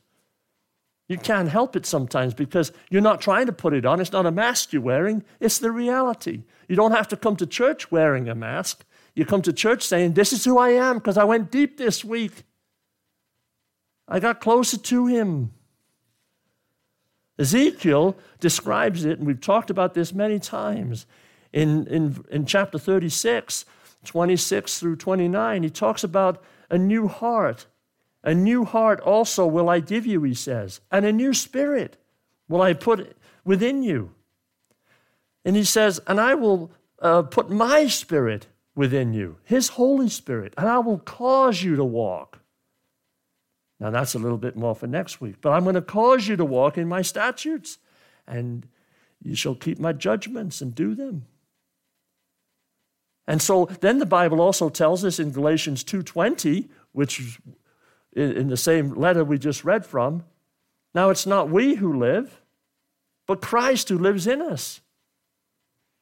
You 1.08 1.16
can't 1.18 1.48
help 1.48 1.74
it 1.76 1.86
sometimes 1.86 2.34
because 2.34 2.72
you're 2.90 3.00
not 3.00 3.20
trying 3.20 3.46
to 3.46 3.52
put 3.52 3.74
it 3.74 3.86
on. 3.86 4.00
It's 4.00 4.12
not 4.12 4.26
a 4.26 4.30
mask 4.30 4.72
you're 4.72 4.82
wearing, 4.82 5.24
it's 5.40 5.58
the 5.58 5.72
reality. 5.72 6.42
You 6.68 6.76
don't 6.76 6.92
have 6.92 7.08
to 7.08 7.16
come 7.16 7.36
to 7.36 7.46
church 7.46 7.90
wearing 7.90 8.28
a 8.28 8.34
mask. 8.34 8.84
You 9.14 9.26
come 9.26 9.42
to 9.42 9.52
church 9.52 9.82
saying, 9.82 10.12
This 10.12 10.32
is 10.32 10.44
who 10.44 10.58
I 10.58 10.70
am 10.70 10.98
because 10.98 11.18
I 11.18 11.24
went 11.24 11.50
deep 11.50 11.78
this 11.78 12.04
week. 12.04 12.44
I 14.08 14.20
got 14.20 14.40
closer 14.40 14.78
to 14.78 15.06
him. 15.06 15.52
Ezekiel 17.38 18.16
describes 18.40 19.04
it, 19.04 19.18
and 19.18 19.26
we've 19.26 19.40
talked 19.40 19.70
about 19.70 19.94
this 19.94 20.12
many 20.12 20.38
times. 20.38 21.06
In, 21.52 21.86
in, 21.86 22.24
in 22.30 22.46
chapter 22.46 22.78
36, 22.78 23.64
26 24.04 24.78
through 24.78 24.96
29, 24.96 25.62
he 25.62 25.70
talks 25.70 26.04
about 26.04 26.42
a 26.70 26.78
new 26.78 27.08
heart. 27.08 27.66
A 28.24 28.34
new 28.34 28.64
heart 28.64 29.00
also 29.00 29.46
will 29.46 29.68
I 29.68 29.80
give 29.80 30.06
you, 30.06 30.22
he 30.22 30.34
says, 30.34 30.80
and 30.90 31.04
a 31.04 31.12
new 31.12 31.34
spirit 31.34 31.96
will 32.48 32.62
I 32.62 32.72
put 32.72 33.16
within 33.44 33.82
you. 33.82 34.14
And 35.44 35.56
he 35.56 35.64
says, 35.64 36.00
and 36.06 36.20
I 36.20 36.34
will 36.34 36.70
uh, 37.00 37.22
put 37.22 37.50
my 37.50 37.86
spirit 37.88 38.46
within 38.74 39.12
you, 39.12 39.38
his 39.44 39.70
Holy 39.70 40.08
Spirit, 40.08 40.54
and 40.56 40.68
I 40.68 40.78
will 40.78 40.98
cause 40.98 41.62
you 41.62 41.76
to 41.76 41.84
walk. 41.84 42.38
Now, 43.82 43.90
that's 43.90 44.14
a 44.14 44.18
little 44.20 44.38
bit 44.38 44.54
more 44.54 44.76
for 44.76 44.86
next 44.86 45.20
week, 45.20 45.40
but 45.40 45.50
I'm 45.50 45.64
going 45.64 45.74
to 45.74 45.82
cause 45.82 46.28
you 46.28 46.36
to 46.36 46.44
walk 46.44 46.78
in 46.78 46.88
my 46.88 47.02
statutes, 47.02 47.78
and 48.28 48.68
you 49.20 49.34
shall 49.34 49.56
keep 49.56 49.80
my 49.80 49.92
judgments 49.92 50.60
and 50.60 50.72
do 50.72 50.94
them. 50.94 51.26
And 53.26 53.42
so 53.42 53.64
then 53.80 53.98
the 53.98 54.06
Bible 54.06 54.40
also 54.40 54.68
tells 54.68 55.04
us 55.04 55.18
in 55.18 55.32
Galatians 55.32 55.82
2:20, 55.82 56.68
which 56.92 57.18
is 57.18 57.38
in 58.12 58.46
the 58.46 58.56
same 58.56 58.94
letter 58.94 59.24
we 59.24 59.36
just 59.36 59.64
read 59.64 59.84
from, 59.84 60.22
now 60.94 61.10
it's 61.10 61.26
not 61.26 61.50
we 61.50 61.74
who 61.74 61.92
live, 61.92 62.40
but 63.26 63.42
Christ 63.42 63.88
who 63.88 63.98
lives 63.98 64.28
in 64.28 64.40
us. 64.40 64.80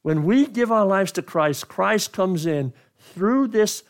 When 0.03 0.25
we 0.25 0.45
give 0.45 0.71
our 0.71 0.85
lives 0.85 1.13
to 1.13 1.23
Christ, 1.23 1.67
Christ 1.67 2.13
comes 2.13 2.45
in 2.45 2.75
through 2.99 3.49
this 3.49 3.85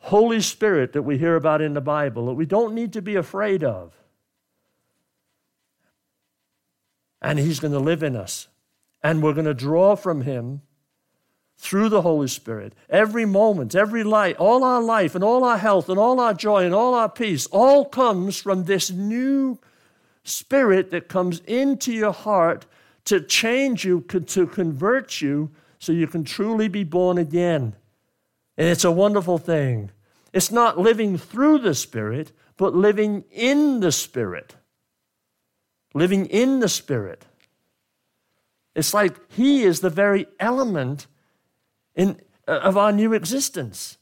Holy 0.00 0.40
Spirit 0.40 0.92
that 0.92 1.02
we 1.02 1.18
hear 1.18 1.36
about 1.36 1.60
in 1.60 1.74
the 1.74 1.80
Bible 1.80 2.26
that 2.26 2.34
we 2.34 2.46
don't 2.46 2.74
need 2.74 2.92
to 2.92 3.02
be 3.02 3.16
afraid 3.16 3.64
of. 3.64 3.92
And 7.20 7.38
He's 7.38 7.60
going 7.60 7.72
to 7.72 7.80
live 7.80 8.02
in 8.02 8.16
us. 8.16 8.48
And 9.02 9.22
we're 9.22 9.32
going 9.32 9.44
to 9.44 9.54
draw 9.54 9.96
from 9.96 10.22
Him 10.22 10.62
through 11.58 11.88
the 11.88 12.02
Holy 12.02 12.28
Spirit. 12.28 12.74
Every 12.88 13.26
moment, 13.26 13.74
every 13.74 14.04
light, 14.04 14.36
all 14.36 14.62
our 14.62 14.80
life 14.80 15.14
and 15.14 15.24
all 15.24 15.42
our 15.42 15.58
health 15.58 15.88
and 15.88 15.98
all 15.98 16.20
our 16.20 16.32
joy 16.32 16.64
and 16.64 16.74
all 16.74 16.94
our 16.94 17.08
peace 17.08 17.46
all 17.46 17.84
comes 17.84 18.40
from 18.40 18.64
this 18.64 18.90
new 18.90 19.58
spirit 20.22 20.90
that 20.90 21.08
comes 21.08 21.40
into 21.40 21.92
your 21.92 22.12
heart 22.12 22.66
to 23.06 23.20
change 23.20 23.84
you, 23.84 24.00
to 24.02 24.46
convert 24.46 25.20
you 25.20 25.50
so 25.78 25.92
you 25.92 26.06
can 26.06 26.22
truly 26.24 26.68
be 26.68 26.84
born 26.84 27.18
again. 27.18 27.74
And 28.58 28.66
it's 28.66 28.84
a 28.84 28.90
wonderful 28.90 29.38
thing. 29.38 29.92
It's 30.32 30.50
not 30.50 30.76
living 30.76 31.16
through 31.16 31.60
the 31.60 31.74
Spirit, 31.74 32.32
but 32.56 32.74
living 32.74 33.24
in 33.30 33.78
the 33.78 33.92
Spirit. 33.92 34.56
Living 35.94 36.26
in 36.26 36.58
the 36.58 36.68
Spirit. 36.68 37.24
It's 38.74 38.92
like 38.92 39.16
He 39.30 39.62
is 39.62 39.80
the 39.80 39.90
very 39.90 40.26
element 40.40 41.06
in, 41.94 42.20
uh, 42.48 42.58
of 42.58 42.76
our 42.76 42.90
new 42.90 43.12
existence. 43.12 43.96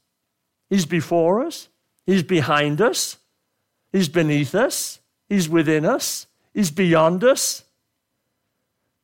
He's 0.70 0.86
before 0.86 1.44
us, 1.44 1.68
He's 2.06 2.22
behind 2.22 2.80
us, 2.80 3.18
He's 3.92 4.08
beneath 4.08 4.54
us, 4.54 5.00
He's 5.28 5.50
within 5.50 5.84
us, 5.84 6.26
He's 6.54 6.70
beyond 6.70 7.22
us. 7.22 7.62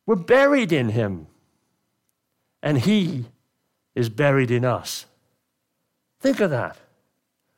We're 0.06 0.16
buried 0.16 0.72
in 0.72 0.88
Him, 0.88 1.26
and 2.62 2.78
He 2.78 3.26
is 3.94 4.08
buried 4.08 4.50
in 4.50 4.64
us. 4.64 5.04
Think 6.22 6.38
of 6.38 6.50
that. 6.50 6.76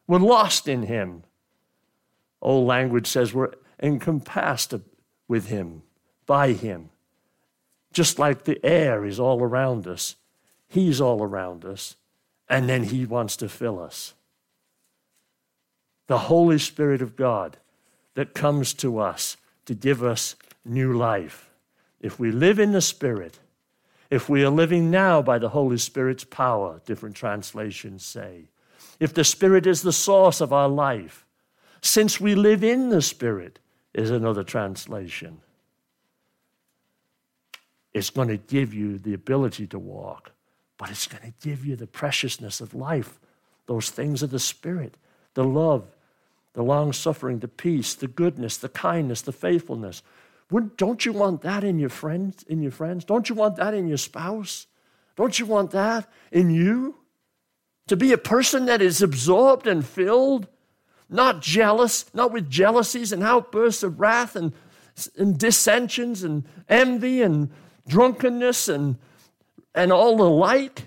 We're 0.06 0.18
lost 0.18 0.68
in 0.68 0.84
Him. 0.84 1.22
Old 2.40 2.66
language 2.66 3.06
says 3.06 3.34
we're 3.34 3.52
encompassed 3.82 4.72
with 5.28 5.48
Him, 5.48 5.82
by 6.24 6.52
Him. 6.52 6.88
Just 7.92 8.18
like 8.18 8.44
the 8.44 8.64
air 8.64 9.04
is 9.04 9.20
all 9.20 9.42
around 9.42 9.86
us, 9.86 10.16
He's 10.66 10.98
all 10.98 11.22
around 11.22 11.66
us, 11.66 11.96
and 12.48 12.66
then 12.66 12.84
He 12.84 13.04
wants 13.04 13.36
to 13.36 13.50
fill 13.50 13.78
us. 13.78 14.14
The 16.06 16.18
Holy 16.18 16.58
Spirit 16.58 17.02
of 17.02 17.16
God 17.16 17.58
that 18.14 18.34
comes 18.34 18.72
to 18.74 18.98
us 18.98 19.36
to 19.66 19.74
give 19.74 20.02
us 20.02 20.36
new 20.64 20.94
life. 20.94 21.50
If 22.00 22.18
we 22.18 22.30
live 22.30 22.58
in 22.58 22.72
the 22.72 22.80
Spirit, 22.80 23.38
if 24.10 24.28
we 24.28 24.42
are 24.42 24.50
living 24.50 24.90
now 24.90 25.20
by 25.20 25.38
the 25.38 25.50
Holy 25.50 25.78
Spirit's 25.78 26.24
power, 26.24 26.80
different 26.86 27.14
translations 27.14 28.04
say, 28.04 28.48
if 29.00 29.14
the 29.14 29.24
Spirit 29.24 29.66
is 29.66 29.82
the 29.82 29.92
source 29.92 30.40
of 30.40 30.52
our 30.52 30.68
life, 30.68 31.26
since 31.80 32.20
we 32.20 32.34
live 32.34 32.64
in 32.64 32.88
the 32.88 33.02
Spirit, 33.02 33.58
is 33.92 34.10
another 34.10 34.42
translation. 34.42 35.40
It's 37.92 38.10
going 38.10 38.28
to 38.28 38.36
give 38.36 38.74
you 38.74 38.98
the 38.98 39.14
ability 39.14 39.68
to 39.68 39.78
walk 39.78 40.32
but 40.78 40.90
it's 40.90 41.06
going 41.06 41.22
to 41.22 41.48
give 41.48 41.64
you 41.64 41.76
the 41.76 41.86
preciousness 41.86 42.60
of 42.60 42.74
life, 42.74 43.20
those 43.66 43.90
things 43.90 44.22
of 44.22 44.30
the 44.30 44.38
Spirit, 44.38 44.96
the 45.34 45.44
love, 45.44 45.96
the 46.54 46.62
long 46.62 46.92
suffering, 46.92 47.38
the 47.38 47.48
peace, 47.48 47.94
the 47.94 48.06
goodness, 48.06 48.56
the 48.56 48.68
kindness, 48.68 49.22
the 49.22 49.32
faithfulness. 49.32 50.02
Don't 50.76 51.04
you 51.04 51.12
want 51.12 51.42
that 51.42 51.64
in 51.64 51.78
your 51.78 51.88
friends? 51.88 52.44
In 52.44 52.62
your 52.62 52.70
friends, 52.70 53.04
don't 53.04 53.28
you 53.28 53.34
want 53.34 53.56
that 53.56 53.74
in 53.74 53.88
your 53.88 53.96
spouse? 53.96 54.66
Don't 55.16 55.38
you 55.38 55.46
want 55.46 55.70
that 55.72 56.08
in 56.30 56.50
you? 56.50 56.96
To 57.88 57.96
be 57.96 58.12
a 58.12 58.18
person 58.18 58.66
that 58.66 58.80
is 58.80 59.02
absorbed 59.02 59.66
and 59.66 59.84
filled, 59.84 60.48
not 61.08 61.42
jealous, 61.42 62.06
not 62.14 62.32
with 62.32 62.48
jealousies 62.50 63.12
and 63.12 63.22
outbursts 63.22 63.82
of 63.82 64.00
wrath 64.00 64.36
and, 64.36 64.52
and 65.16 65.38
dissensions 65.38 66.22
and 66.22 66.44
envy 66.68 67.22
and 67.22 67.50
drunkenness 67.86 68.68
and 68.68 68.96
and 69.74 69.92
all 69.92 70.16
the 70.16 70.30
light, 70.30 70.86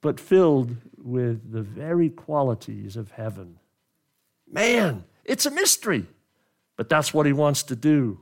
but 0.00 0.20
filled 0.20 0.76
with 0.98 1.52
the 1.52 1.62
very 1.62 2.10
qualities 2.10 2.96
of 2.96 3.12
heaven. 3.12 3.58
Man, 4.50 5.04
it's 5.24 5.46
a 5.46 5.50
mystery, 5.50 6.06
but 6.76 6.88
that's 6.88 7.14
what 7.14 7.26
he 7.26 7.32
wants 7.32 7.62
to 7.64 7.76
do. 7.76 8.20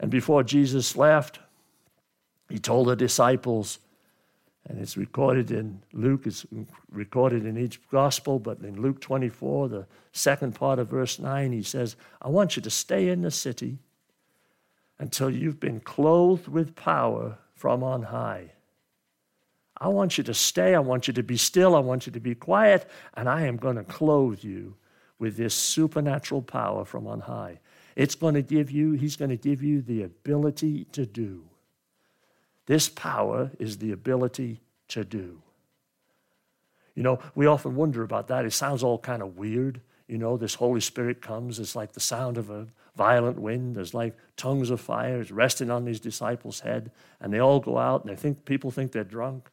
And 0.00 0.10
before 0.10 0.42
Jesus 0.42 0.96
left, 0.96 1.38
he 2.48 2.58
told 2.58 2.88
the 2.88 2.96
disciples, 2.96 3.78
and 4.68 4.78
it's 4.78 4.96
recorded 4.96 5.50
in 5.50 5.80
Luke, 5.92 6.26
it's 6.26 6.44
recorded 6.90 7.46
in 7.46 7.56
each 7.56 7.80
gospel, 7.90 8.38
but 8.38 8.58
in 8.60 8.80
Luke 8.80 9.00
24, 9.00 9.68
the 9.68 9.86
second 10.12 10.54
part 10.54 10.78
of 10.78 10.88
verse 10.88 11.18
9, 11.18 11.52
he 11.52 11.62
says, 11.62 11.96
I 12.20 12.28
want 12.28 12.56
you 12.56 12.62
to 12.62 12.70
stay 12.70 13.08
in 13.08 13.22
the 13.22 13.30
city 13.30 13.78
until 14.98 15.30
you've 15.30 15.60
been 15.60 15.80
clothed 15.80 16.48
with 16.48 16.76
power 16.76 17.38
from 17.54 17.82
on 17.82 18.02
high. 18.02 18.52
I 19.80 19.88
want 19.88 20.18
you 20.18 20.24
to 20.24 20.34
stay. 20.34 20.74
I 20.74 20.80
want 20.80 21.06
you 21.06 21.14
to 21.14 21.22
be 21.22 21.36
still. 21.36 21.76
I 21.76 21.80
want 21.80 22.06
you 22.06 22.12
to 22.12 22.20
be 22.20 22.34
quiet. 22.34 22.88
And 23.14 23.28
I 23.28 23.42
am 23.42 23.56
going 23.56 23.76
to 23.76 23.84
clothe 23.84 24.42
you 24.42 24.74
with 25.18 25.36
this 25.36 25.54
supernatural 25.54 26.42
power 26.42 26.84
from 26.84 27.06
on 27.06 27.20
high. 27.20 27.60
It's 27.96 28.14
going 28.14 28.34
to 28.34 28.42
give 28.42 28.70
you, 28.70 28.92
He's 28.92 29.16
going 29.16 29.30
to 29.30 29.36
give 29.36 29.62
you 29.62 29.80
the 29.80 30.02
ability 30.02 30.84
to 30.92 31.06
do. 31.06 31.47
This 32.68 32.90
power 32.90 33.50
is 33.58 33.78
the 33.78 33.92
ability 33.92 34.60
to 34.88 35.02
do. 35.02 35.40
You 36.94 37.02
know, 37.02 37.18
we 37.34 37.46
often 37.46 37.74
wonder 37.74 38.02
about 38.02 38.28
that. 38.28 38.44
It 38.44 38.52
sounds 38.52 38.82
all 38.82 38.98
kind 38.98 39.22
of 39.22 39.38
weird. 39.38 39.80
You 40.06 40.18
know, 40.18 40.36
this 40.36 40.54
Holy 40.54 40.82
Spirit 40.82 41.22
comes, 41.22 41.58
it's 41.58 41.74
like 41.74 41.92
the 41.92 42.00
sound 42.00 42.36
of 42.36 42.50
a 42.50 42.66
violent 42.94 43.38
wind. 43.38 43.74
There's 43.74 43.94
like 43.94 44.18
tongues 44.36 44.68
of 44.68 44.82
fire 44.82 45.18
it's 45.22 45.30
resting 45.30 45.70
on 45.70 45.86
these 45.86 45.98
disciples' 45.98 46.60
head, 46.60 46.90
and 47.22 47.32
they 47.32 47.38
all 47.38 47.58
go 47.58 47.78
out 47.78 48.04
and 48.04 48.12
they 48.12 48.20
think 48.20 48.44
people 48.44 48.70
think 48.70 48.92
they're 48.92 49.02
drunk. 49.02 49.48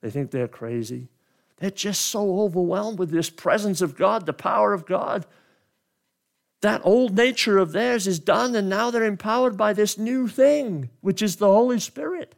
They 0.00 0.10
think 0.10 0.30
they're 0.30 0.46
crazy. 0.46 1.08
They're 1.56 1.72
just 1.72 2.02
so 2.02 2.40
overwhelmed 2.40 3.00
with 3.00 3.10
this 3.10 3.30
presence 3.30 3.82
of 3.82 3.96
God, 3.96 4.26
the 4.26 4.32
power 4.32 4.72
of 4.72 4.86
God. 4.86 5.26
That 6.60 6.82
old 6.84 7.16
nature 7.16 7.58
of 7.58 7.72
theirs 7.72 8.06
is 8.06 8.20
done, 8.20 8.54
and 8.54 8.68
now 8.68 8.92
they're 8.92 9.02
empowered 9.02 9.56
by 9.56 9.72
this 9.72 9.98
new 9.98 10.28
thing, 10.28 10.90
which 11.00 11.20
is 11.20 11.36
the 11.36 11.48
Holy 11.48 11.80
Spirit. 11.80 12.36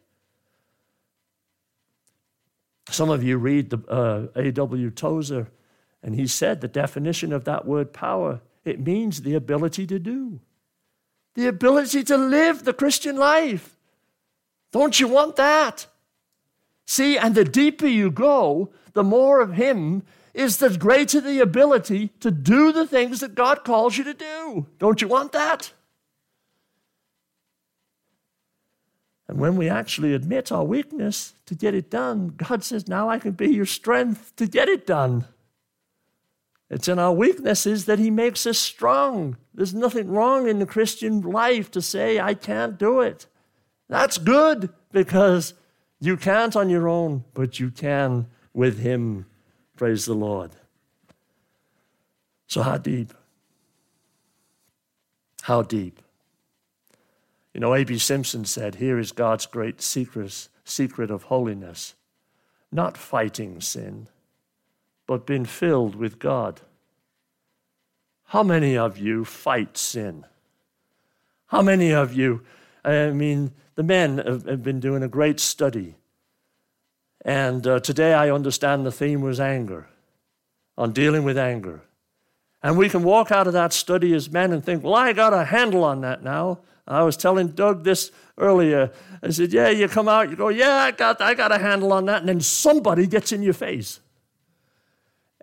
Some 2.93 3.09
of 3.09 3.25
you 3.25 3.39
read 3.39 3.71
the 3.71 3.79
uh, 3.89 4.27
A.W. 4.39 4.91
Tozer, 4.91 5.51
and 6.03 6.15
he 6.15 6.27
said 6.27 6.61
the 6.61 6.69
definition 6.69 7.33
of 7.33 7.45
that 7.45 7.67
word 7.67 7.93
power 7.93 8.41
it 8.65 8.79
means 8.79 9.23
the 9.23 9.35
ability 9.35 9.87
to 9.89 9.99
do, 9.99 10.41
the 11.35 11.49
ability 11.49 12.05
to 12.05 12.17
live 12.17 12.65
the 12.65 12.73
Christian 12.73 13.17
life. 13.17 13.77
Don't 14.71 15.01
you 15.01 15.09
want 15.09 15.37
that? 15.37 15.87
See, 16.87 17.19
and 17.19 17.35
the 17.35 17.45
deeper 17.45 17.87
you 17.87 18.11
go, 18.11 18.71
the 18.93 19.03
more 19.03 19.41
of 19.41 19.55
Him 19.55 20.03
is 20.35 20.59
the 20.59 20.77
greater 20.77 21.21
the 21.21 21.41
ability 21.41 22.09
to 22.21 22.31
do 22.31 22.73
the 22.73 22.87
things 22.87 23.21
that 23.21 23.35
God 23.35 23.65
calls 23.65 23.99
you 23.99 24.05
to 24.05 24.15
do. 24.15 24.67
Don't 24.79 25.03
you 25.03 25.09
want 25.09 25.33
that? 25.33 25.73
And 29.33 29.41
when 29.41 29.57
we 29.57 29.71
actually 29.71 30.13
admit 30.13 30.53
our 30.53 30.63
weakness 30.63 31.33
to 31.47 31.55
get 31.55 31.75
it 31.75 31.91
done, 31.91 32.35
God 32.37 32.63
says, 32.63 32.87
Now 32.87 33.09
I 33.09 33.19
can 33.19 33.33
be 33.33 33.49
your 33.49 33.65
strength 33.65 34.37
to 34.37 34.47
get 34.47 34.69
it 34.69 34.87
done. 34.87 35.25
It's 36.69 36.87
in 36.87 36.99
our 36.99 37.15
weaknesses 37.15 37.87
that 37.87 37.99
He 37.99 38.11
makes 38.11 38.47
us 38.47 38.59
strong. 38.59 39.39
There's 39.55 39.73
nothing 39.73 40.11
wrong 40.11 40.49
in 40.49 40.59
the 40.59 40.67
Christian 40.67 41.23
life 41.23 41.71
to 41.71 41.81
say, 41.81 42.21
I 42.21 42.35
can't 42.35 42.79
do 42.79 43.01
it. 43.01 43.25
That's 43.89 44.19
good 44.19 44.69
because 44.91 45.55
you 45.99 46.19
can't 46.19 46.55
on 46.55 46.69
your 46.69 46.87
own, 46.87 47.25
but 47.33 47.59
you 47.59 47.71
can 47.71 48.27
with 48.53 48.81
Him. 48.81 49.25
Praise 49.77 50.05
the 50.05 50.13
Lord. 50.13 50.51
So, 52.49 52.61
how 52.61 52.77
deep? 52.77 53.15
How 55.41 55.63
deep? 55.63 56.03
You 57.55 57.61
know, 57.61 57.75
A.B. 57.75 57.99
Simpson 57.99 58.45
said, 58.45 58.77
Here 58.77 58.99
is 58.99 59.13
God's 59.13 59.47
great 59.47 59.83
secret, 59.83 60.49
secret 60.65 61.11
of 61.11 61.25
holiness 61.25 61.95
not 62.73 62.97
fighting 62.97 63.61
sin 63.61 64.09
but 65.07 65.27
being 65.27 65.45
filled 65.45 65.95
with 65.95 66.19
God. 66.19 66.61
How 68.27 68.43
many 68.43 68.79
of 68.79 68.97
you 68.97 69.27
fight 69.27 69.77
sin? 69.77 70.25
How 71.49 71.61
many 71.61 71.91
of 71.91 72.15
you, 72.15 72.43
I 72.83 73.11
mean, 73.11 73.53
the 73.75 73.83
men 73.83 74.19
have, 74.19 74.63
been 74.63 74.81
doing 74.81 75.03
a 75.03 75.09
great 75.09 75.39
study. 75.39 75.97
And 77.25 77.67
uh, 77.67 77.81
today 77.81 78.15
I 78.15 78.31
understand 78.31 78.87
the 78.87 78.93
theme 78.93 79.21
was 79.21 79.39
anger, 79.39 79.89
on 80.79 80.93
dealing 80.93 81.25
with 81.25 81.37
anger. 81.37 81.83
And 82.63 82.79
we 82.79 82.89
can 82.89 83.03
walk 83.03 83.31
out 83.31 83.47
of 83.47 83.53
that 83.53 83.73
study 83.73 84.15
as 84.15 84.31
men 84.31 84.53
and 84.53 84.65
think, 84.65 84.83
well, 84.83 84.95
I 84.95 85.13
got 85.13 85.35
a 85.35 85.45
handle 85.45 85.85
on 85.85 86.01
that 86.03 86.23
now. 86.23 86.61
I 86.93 87.03
was 87.03 87.17
telling 87.17 87.49
Doug 87.49 87.85
this 87.85 88.11
earlier. 88.39 88.93
I 89.23 89.31
said, 89.31 89.53
yeah, 89.53 89.69
you 89.69 89.89
come 89.89 90.09
out, 90.09 90.31
you 90.31 90.37
go, 90.37 90.49
yeah, 90.49 90.75
I 90.75 90.91
got, 90.91 91.21
I 91.21 91.35
got 91.35 91.53
a 91.53 91.59
handle 91.59 91.93
on 91.93 92.07
that. 92.07 92.21
And 92.21 92.29
then 92.29 92.41
somebody 92.41 93.07
gets 93.07 93.33
in 93.33 93.43
your 93.43 93.55
face. 93.55 94.01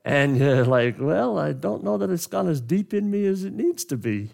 And 0.06 0.38
you're 0.38 0.65
like, 0.65 0.96
well, 1.00 1.38
I 1.38 1.53
don't 1.53 1.84
know 1.84 1.98
that 1.98 2.10
it's 2.10 2.27
gone 2.27 2.48
as 2.48 2.62
deep 2.62 2.94
in 2.94 3.12
me 3.12 3.25
as 3.25 3.44
it 3.44 3.53
needs 3.53 3.86
to 3.86 3.98
be. 3.98 4.32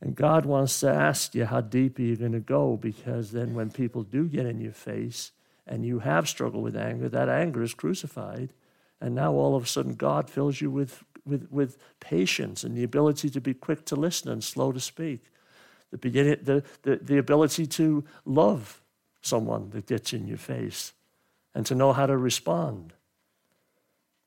And 0.00 0.14
God 0.14 0.44
wants 0.44 0.80
to 0.80 0.88
ask 0.88 1.34
you, 1.34 1.46
how 1.46 1.62
deep 1.62 1.98
are 1.98 2.02
you 2.02 2.16
going 2.16 2.32
to 2.32 2.40
go? 2.40 2.76
Because 2.76 3.32
then 3.32 3.54
when 3.54 3.70
people 3.70 4.02
do 4.02 4.28
get 4.28 4.44
in 4.44 4.60
your 4.60 4.72
face 4.72 5.32
and 5.66 5.84
you 5.84 6.00
have 6.00 6.28
struggled 6.28 6.62
with 6.62 6.76
anger, 6.76 7.08
that 7.08 7.30
anger 7.30 7.62
is 7.62 7.72
crucified. 7.72 8.52
And 9.00 9.14
now 9.14 9.32
all 9.32 9.56
of 9.56 9.64
a 9.64 9.66
sudden, 9.66 9.94
God 9.94 10.28
fills 10.28 10.60
you 10.60 10.70
with, 10.70 11.02
with, 11.24 11.50
with 11.50 11.78
patience 12.00 12.64
and 12.64 12.76
the 12.76 12.84
ability 12.84 13.30
to 13.30 13.40
be 13.40 13.54
quick 13.54 13.86
to 13.86 13.96
listen 13.96 14.30
and 14.30 14.44
slow 14.44 14.72
to 14.72 14.80
speak. 14.80 15.24
The, 15.94 15.98
beginning, 15.98 16.38
the, 16.42 16.64
the, 16.82 16.96
the 16.96 17.18
ability 17.18 17.68
to 17.68 18.02
love 18.24 18.82
someone 19.22 19.70
that 19.70 19.86
gets 19.86 20.12
in 20.12 20.26
your 20.26 20.38
face 20.38 20.92
and 21.54 21.64
to 21.66 21.74
know 21.76 21.92
how 21.92 22.06
to 22.06 22.16
respond. 22.16 22.94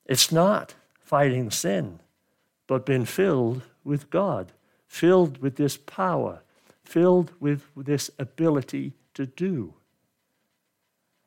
It's 0.06 0.32
not 0.32 0.74
fighting 0.98 1.50
sin, 1.50 2.00
but 2.66 2.86
being 2.86 3.04
filled 3.04 3.64
with 3.84 4.08
God, 4.08 4.52
filled 4.86 5.42
with 5.42 5.56
this 5.56 5.76
power, 5.76 6.40
filled 6.84 7.32
with 7.38 7.64
this 7.76 8.10
ability 8.18 8.94
to 9.12 9.26
do. 9.26 9.74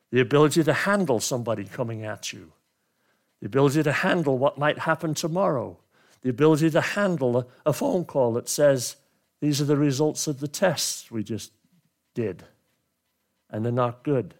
The 0.10 0.22
ability 0.22 0.64
to 0.64 0.74
handle 0.74 1.20
somebody 1.20 1.66
coming 1.66 2.04
at 2.04 2.34
you, 2.34 2.52
the 3.42 3.46
ability 3.46 3.84
to 3.84 3.92
handle 3.92 4.40
what 4.40 4.58
might 4.58 4.80
happen 4.80 5.14
tomorrow, 5.14 5.78
the 6.24 6.32
ability 6.32 6.72
to 6.72 6.82
handle 6.82 7.38
a, 7.38 7.46
a 7.64 7.74
phone 7.74 8.06
call 8.06 8.34
that 8.34 8.50
says, 8.50 8.96
These 9.42 9.60
are 9.60 9.66
the 9.66 9.76
results 9.76 10.28
of 10.28 10.40
the 10.40 10.48
tests 10.48 11.12
we 11.12 11.24
just 11.24 11.52
did, 12.14 12.44
and 13.50 13.66
they're 13.66 13.72
not 13.72 14.04
good. 14.04 14.36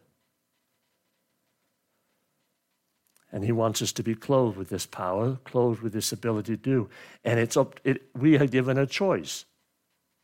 And 3.32 3.44
he 3.44 3.52
wants 3.52 3.82
us 3.82 3.92
to 3.94 4.04
be 4.04 4.14
clothed 4.14 4.58
with 4.58 4.70
this 4.70 4.86
power, 4.86 5.38
clothed 5.46 5.82
with 5.82 5.94
this 5.94 6.12
ability 6.12 6.58
to 6.58 6.62
do. 6.62 6.90
And 7.24 7.40
it's 7.40 7.58
up, 7.58 7.80
it, 7.84 8.04
we 8.14 8.38
are 8.38 8.46
given 8.46 8.78
a 8.78 8.86
choice 8.86 9.46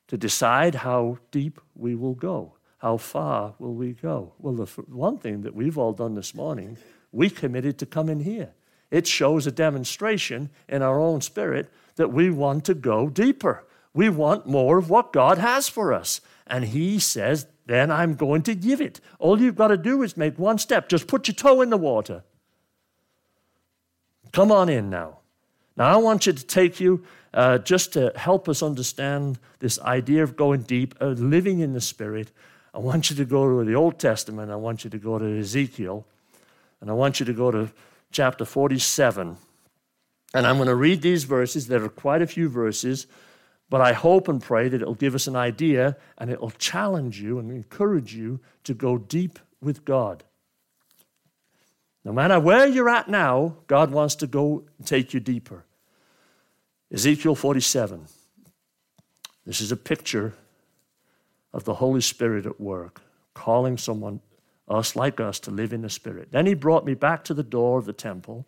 to 0.07 0.17
decide 0.17 0.75
how 0.75 1.17
deep 1.31 1.59
we 1.73 1.95
will 1.95 2.15
go. 2.15 2.53
How 2.79 2.97
far 2.97 3.55
will 3.59 3.73
we 3.73 3.93
go? 3.93 4.33
Well, 4.39 4.53
the 4.53 4.65
one 4.87 5.17
thing 5.17 5.41
that 5.41 5.55
we've 5.55 5.77
all 5.77 5.93
done 5.93 6.15
this 6.15 6.35
morning, 6.35 6.77
we 7.11 7.29
committed 7.29 7.77
to 7.79 7.85
come 7.85 8.09
in 8.09 8.19
here. 8.19 8.51
It 8.91 9.07
shows 9.07 9.47
a 9.47 9.51
demonstration 9.51 10.49
in 10.69 10.81
our 10.81 10.99
own 10.99 11.21
spirit 11.21 11.69
that 11.95 12.11
we 12.11 12.29
want 12.29 12.65
to 12.65 12.73
go 12.73 13.09
deeper. 13.09 13.63
We 13.97 14.09
want 14.09 14.45
more 14.45 14.77
of 14.77 14.91
what 14.91 15.11
God 15.11 15.39
has 15.39 15.67
for 15.67 15.91
us. 15.91 16.21
And 16.45 16.65
He 16.65 16.99
says, 16.99 17.47
then 17.65 17.89
I'm 17.89 18.13
going 18.13 18.43
to 18.43 18.53
give 18.53 18.79
it. 18.79 19.01
All 19.17 19.41
you've 19.41 19.55
got 19.55 19.69
to 19.69 19.77
do 19.77 20.03
is 20.03 20.15
make 20.15 20.37
one 20.37 20.59
step. 20.59 20.87
Just 20.87 21.07
put 21.07 21.27
your 21.27 21.33
toe 21.33 21.61
in 21.61 21.71
the 21.71 21.77
water. 21.77 22.23
Come 24.31 24.51
on 24.51 24.69
in 24.69 24.91
now. 24.91 25.17
Now, 25.75 25.91
I 25.91 25.97
want 25.97 26.27
you 26.27 26.33
to 26.33 26.45
take 26.45 26.79
you 26.79 27.05
uh, 27.33 27.57
just 27.57 27.91
to 27.93 28.13
help 28.15 28.47
us 28.47 28.61
understand 28.61 29.39
this 29.59 29.79
idea 29.79 30.21
of 30.21 30.35
going 30.35 30.61
deep, 30.61 30.93
of 31.01 31.19
living 31.19 31.59
in 31.59 31.73
the 31.73 31.81
Spirit. 31.81 32.29
I 32.75 32.77
want 32.77 33.09
you 33.09 33.15
to 33.15 33.25
go 33.25 33.57
to 33.57 33.65
the 33.65 33.73
Old 33.73 33.97
Testament. 33.97 34.51
I 34.51 34.57
want 34.57 34.83
you 34.83 34.91
to 34.91 34.99
go 34.99 35.17
to 35.17 35.39
Ezekiel. 35.39 36.05
And 36.81 36.91
I 36.91 36.93
want 36.93 37.19
you 37.19 37.25
to 37.25 37.33
go 37.33 37.49
to 37.49 37.71
chapter 38.11 38.45
47. 38.45 39.37
And 40.35 40.45
I'm 40.45 40.57
going 40.57 40.67
to 40.67 40.75
read 40.75 41.01
these 41.01 41.23
verses. 41.23 41.65
There 41.65 41.83
are 41.83 41.89
quite 41.89 42.21
a 42.21 42.27
few 42.27 42.47
verses, 42.47 43.07
but 43.69 43.81
I 43.81 43.93
hope 43.93 44.27
and 44.27 44.41
pray 44.41 44.69
that 44.69 44.81
it'll 44.81 44.95
give 44.95 45.15
us 45.15 45.27
an 45.27 45.35
idea 45.35 45.97
and 46.17 46.29
it'll 46.29 46.51
challenge 46.51 47.19
you 47.19 47.37
and 47.39 47.51
encourage 47.51 48.13
you 48.13 48.39
to 48.63 48.73
go 48.73 48.97
deep 48.97 49.39
with 49.61 49.83
God. 49.83 50.23
No 52.05 52.13
matter 52.13 52.39
where 52.39 52.65
you're 52.65 52.89
at 52.89 53.09
now, 53.09 53.57
God 53.67 53.91
wants 53.91 54.15
to 54.15 54.27
go 54.27 54.63
and 54.77 54.87
take 54.87 55.13
you 55.13 55.19
deeper. 55.19 55.65
Ezekiel 56.91 57.35
47. 57.35 58.07
This 59.45 59.59
is 59.59 59.71
a 59.71 59.77
picture 59.77 60.33
of 61.53 61.65
the 61.65 61.75
Holy 61.75 62.01
Spirit 62.01 62.45
at 62.45 62.61
work, 62.61 63.01
calling 63.33 63.77
someone, 63.77 64.21
us 64.69 64.95
like 64.95 65.19
us, 65.19 65.39
to 65.41 65.51
live 65.51 65.73
in 65.73 65.81
the 65.81 65.89
Spirit. 65.89 66.31
Then 66.31 66.45
he 66.45 66.53
brought 66.53 66.85
me 66.85 66.93
back 66.93 67.25
to 67.25 67.33
the 67.33 67.43
door 67.43 67.77
of 67.77 67.85
the 67.85 67.93
temple, 67.93 68.45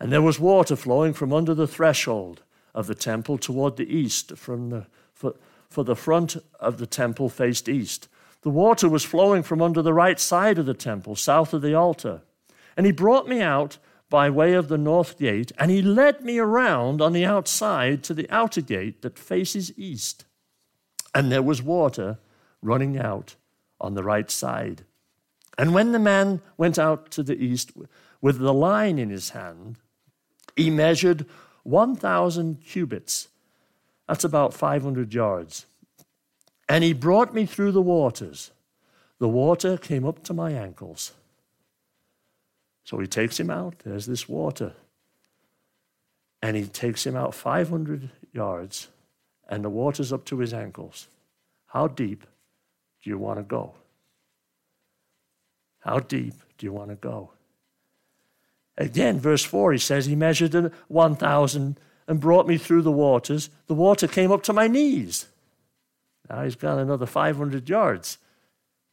and 0.00 0.12
there 0.12 0.22
was 0.22 0.40
water 0.40 0.74
flowing 0.74 1.12
from 1.12 1.32
under 1.32 1.54
the 1.54 1.68
threshold 1.68 2.42
of 2.74 2.86
the 2.86 2.94
temple 2.94 3.38
toward 3.38 3.76
the 3.76 3.94
east, 3.94 4.36
from 4.36 4.70
the, 4.70 4.86
for, 5.14 5.34
for 5.68 5.84
the 5.84 5.96
front 5.96 6.36
of 6.60 6.78
the 6.78 6.86
temple 6.86 7.28
faced 7.28 7.68
east. 7.68 8.08
The 8.42 8.50
water 8.50 8.88
was 8.88 9.04
flowing 9.04 9.42
from 9.42 9.62
under 9.62 9.82
the 9.82 9.94
right 9.94 10.18
side 10.18 10.58
of 10.58 10.66
the 10.66 10.74
temple, 10.74 11.16
south 11.16 11.54
of 11.54 11.62
the 11.62 11.74
altar. 11.74 12.22
And 12.76 12.86
he 12.86 12.92
brought 12.92 13.28
me 13.28 13.40
out 13.40 13.78
by 14.10 14.28
way 14.28 14.52
of 14.52 14.68
the 14.68 14.78
north 14.78 15.18
gate, 15.18 15.52
and 15.58 15.70
he 15.70 15.80
led 15.80 16.22
me 16.22 16.38
around 16.38 17.00
on 17.00 17.12
the 17.12 17.24
outside 17.24 18.02
to 18.04 18.14
the 18.14 18.28
outer 18.30 18.60
gate 18.60 19.02
that 19.02 19.18
faces 19.18 19.72
east. 19.78 20.24
And 21.14 21.30
there 21.30 21.42
was 21.42 21.62
water 21.62 22.18
running 22.60 22.98
out 22.98 23.36
on 23.80 23.94
the 23.94 24.02
right 24.02 24.30
side. 24.30 24.84
And 25.56 25.74
when 25.74 25.92
the 25.92 25.98
man 25.98 26.40
went 26.56 26.78
out 26.78 27.10
to 27.12 27.22
the 27.22 27.42
east 27.42 27.72
with 28.20 28.38
the 28.38 28.54
line 28.54 28.98
in 28.98 29.10
his 29.10 29.30
hand, 29.30 29.76
he 30.56 30.70
measured 30.70 31.26
1,000 31.62 32.60
cubits. 32.64 33.28
That's 34.08 34.24
about 34.24 34.54
500 34.54 35.14
yards. 35.14 35.66
And 36.68 36.82
he 36.84 36.92
brought 36.92 37.34
me 37.34 37.46
through 37.46 37.72
the 37.72 37.82
waters. 37.82 38.50
The 39.18 39.28
water 39.28 39.76
came 39.76 40.04
up 40.04 40.22
to 40.24 40.34
my 40.34 40.52
ankles. 40.52 41.12
So 42.84 42.98
he 42.98 43.06
takes 43.06 43.38
him 43.38 43.50
out. 43.50 43.78
There's 43.84 44.06
this 44.06 44.28
water. 44.28 44.72
And 46.42 46.56
he 46.56 46.64
takes 46.64 47.06
him 47.06 47.14
out 47.14 47.34
500 47.34 48.10
yards, 48.32 48.88
and 49.48 49.64
the 49.64 49.70
water's 49.70 50.12
up 50.12 50.24
to 50.24 50.38
his 50.38 50.52
ankles. 50.52 51.06
How 51.66 51.86
deep 51.86 52.26
do 53.02 53.10
you 53.10 53.18
want 53.18 53.38
to 53.38 53.44
go? 53.44 53.74
How 55.80 56.00
deep 56.00 56.34
do 56.58 56.66
you 56.66 56.72
want 56.72 56.90
to 56.90 56.96
go? 56.96 57.30
Again, 58.78 59.18
verse 59.18 59.44
4, 59.44 59.72
he 59.72 59.78
says, 59.78 60.06
He 60.06 60.16
measured 60.16 60.72
1,000 60.88 61.78
and 62.08 62.20
brought 62.20 62.48
me 62.48 62.58
through 62.58 62.82
the 62.82 62.92
waters. 62.92 63.50
The 63.66 63.74
water 63.74 64.08
came 64.08 64.32
up 64.32 64.42
to 64.44 64.52
my 64.52 64.66
knees. 64.66 65.26
Now 66.28 66.44
he's 66.44 66.56
gone 66.56 66.78
another 66.78 67.06
500 67.06 67.68
yards. 67.68 68.18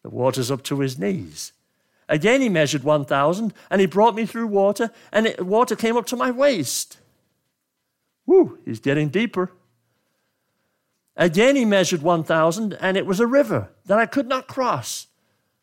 The 0.03 0.09
water's 0.09 0.51
up 0.51 0.63
to 0.63 0.79
his 0.79 0.97
knees. 0.97 1.53
Again, 2.07 2.41
he 2.41 2.49
measured 2.49 2.83
1,000, 2.83 3.53
and 3.69 3.81
he 3.81 3.87
brought 3.87 4.15
me 4.15 4.25
through 4.25 4.47
water, 4.47 4.91
and 5.11 5.27
it, 5.27 5.45
water 5.45 5.75
came 5.75 5.95
up 5.95 6.07
to 6.07 6.15
my 6.15 6.31
waist. 6.31 6.97
Woo, 8.25 8.57
he's 8.65 8.79
getting 8.79 9.09
deeper. 9.09 9.51
Again, 11.15 11.55
he 11.55 11.65
measured 11.65 12.01
1,000, 12.01 12.73
and 12.73 12.97
it 12.97 13.05
was 13.05 13.19
a 13.19 13.27
river 13.27 13.69
that 13.85 13.99
I 13.99 14.05
could 14.05 14.27
not 14.27 14.47
cross, 14.47 15.07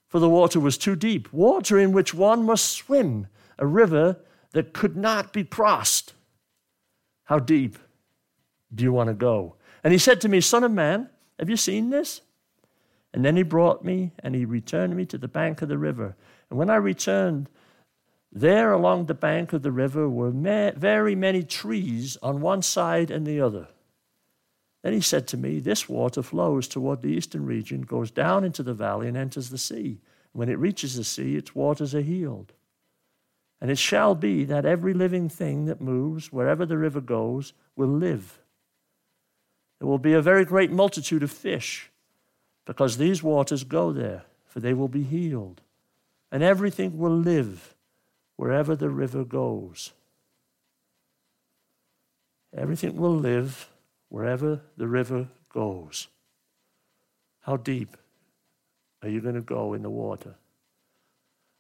for 0.07 0.21
the 0.21 0.29
water 0.29 0.61
was 0.61 0.79
too 0.79 0.95
deep, 0.95 1.33
water 1.33 1.79
in 1.79 1.93
which 1.93 2.15
one 2.15 2.45
must 2.45 2.71
swim, 2.71 3.27
a 3.59 3.67
river 3.67 4.19
that 4.53 4.73
could 4.73 4.97
not 4.97 5.33
be 5.33 5.45
crossed. 5.45 6.15
How 7.25 7.39
deep 7.39 7.79
do 8.75 8.85
you 8.85 8.93
want 8.93 9.09
to 9.09 9.15
go? 9.15 9.57
And 9.83 9.93
he 9.93 9.99
said 9.99 10.21
to 10.23 10.29
me, 10.29 10.41
Son 10.41 10.65
of 10.65 10.73
man, 10.73 11.11
have 11.39 11.51
you 11.51 11.57
seen 11.57 11.91
this? 11.91 12.23
And 13.13 13.25
then 13.25 13.37
he 13.37 13.43
brought 13.43 13.85
me 13.85 14.13
and 14.19 14.35
he 14.35 14.45
returned 14.45 14.97
me 14.97 15.07
to 15.07 15.19
the 15.19 15.29
bank 15.29 15.63
of 15.63 15.69
the 15.69 15.79
river. 15.79 16.17
And 16.51 16.59
when 16.59 16.71
I 16.71 16.77
returned, 16.77 17.49
there 18.31 18.73
along 18.73 19.07
the 19.07 19.15
bank 19.15 19.53
of 19.53 19.63
the 19.63 19.73
river 19.73 20.09
were 20.09 20.33
ma- 20.33 20.73
very 20.73 21.15
many 21.15 21.43
trees 21.43 22.19
on 22.23 22.41
one 22.41 22.63
side 22.63 23.11
and 23.11 23.27
the 23.27 23.41
other. 23.41 23.69
Then 24.83 24.93
he 24.93 25.01
said 25.01 25.27
to 25.29 25.37
me, 25.37 25.59
This 25.59 25.89
water 25.89 26.23
flows 26.23 26.69
toward 26.69 27.03
the 27.03 27.09
eastern 27.09 27.47
region, 27.47 27.83
goes 27.83 28.11
down 28.11 28.45
into 28.45 28.63
the 28.63 28.75
valley, 28.75 29.09
and 29.09 29.17
enters 29.17 29.51
the 29.51 29.59
sea. 29.59 30.01
When 30.33 30.49
it 30.49 30.59
reaches 30.59 30.97
the 30.97 31.05
sea, 31.05 31.37
its 31.37 31.55
waters 31.55 31.95
are 31.95 32.03
healed. 32.03 32.53
And 33.61 33.71
it 33.71 33.79
shall 33.79 34.15
be 34.15 34.45
that 34.45 34.67
every 34.67 34.93
living 34.93 35.29
thing 35.29 35.65
that 35.65 35.81
moves, 35.81 36.33
wherever 36.33 36.67
the 36.67 36.77
river 36.77 37.01
goes, 37.01 37.55
will 37.75 37.89
live. 37.89 38.39
There 39.79 39.89
will 39.89 39.99
be 39.99 40.13
a 40.13 40.23
very 40.23 40.45
great 40.45 40.71
multitude 40.71 41.23
of 41.23 41.31
fish, 41.31 41.91
because 42.65 42.97
these 42.97 43.23
waters 43.23 43.65
go 43.65 43.93
there, 43.93 44.25
for 44.47 44.61
they 44.61 44.75
will 44.75 44.89
be 44.89 45.03
healed. 45.03 45.63
And 46.31 46.43
everything 46.43 46.99
will 46.99 47.17
live 47.17 47.75
wherever 48.37 48.77
the 48.77 48.91
river 48.91 49.25
goes. 49.25 49.93
Everything 52.55 52.97
will 52.97 53.15
live 53.15 53.71
wherever 54.09 54.61
the 54.77 54.87
river 54.87 55.29
goes. 55.53 56.09
How 57.41 57.57
deep 57.57 57.97
are 59.03 59.09
you 59.09 59.21
going 59.21 59.35
to 59.35 59.41
go 59.41 59.73
in 59.73 59.83
the 59.83 59.91
water? 59.91 60.35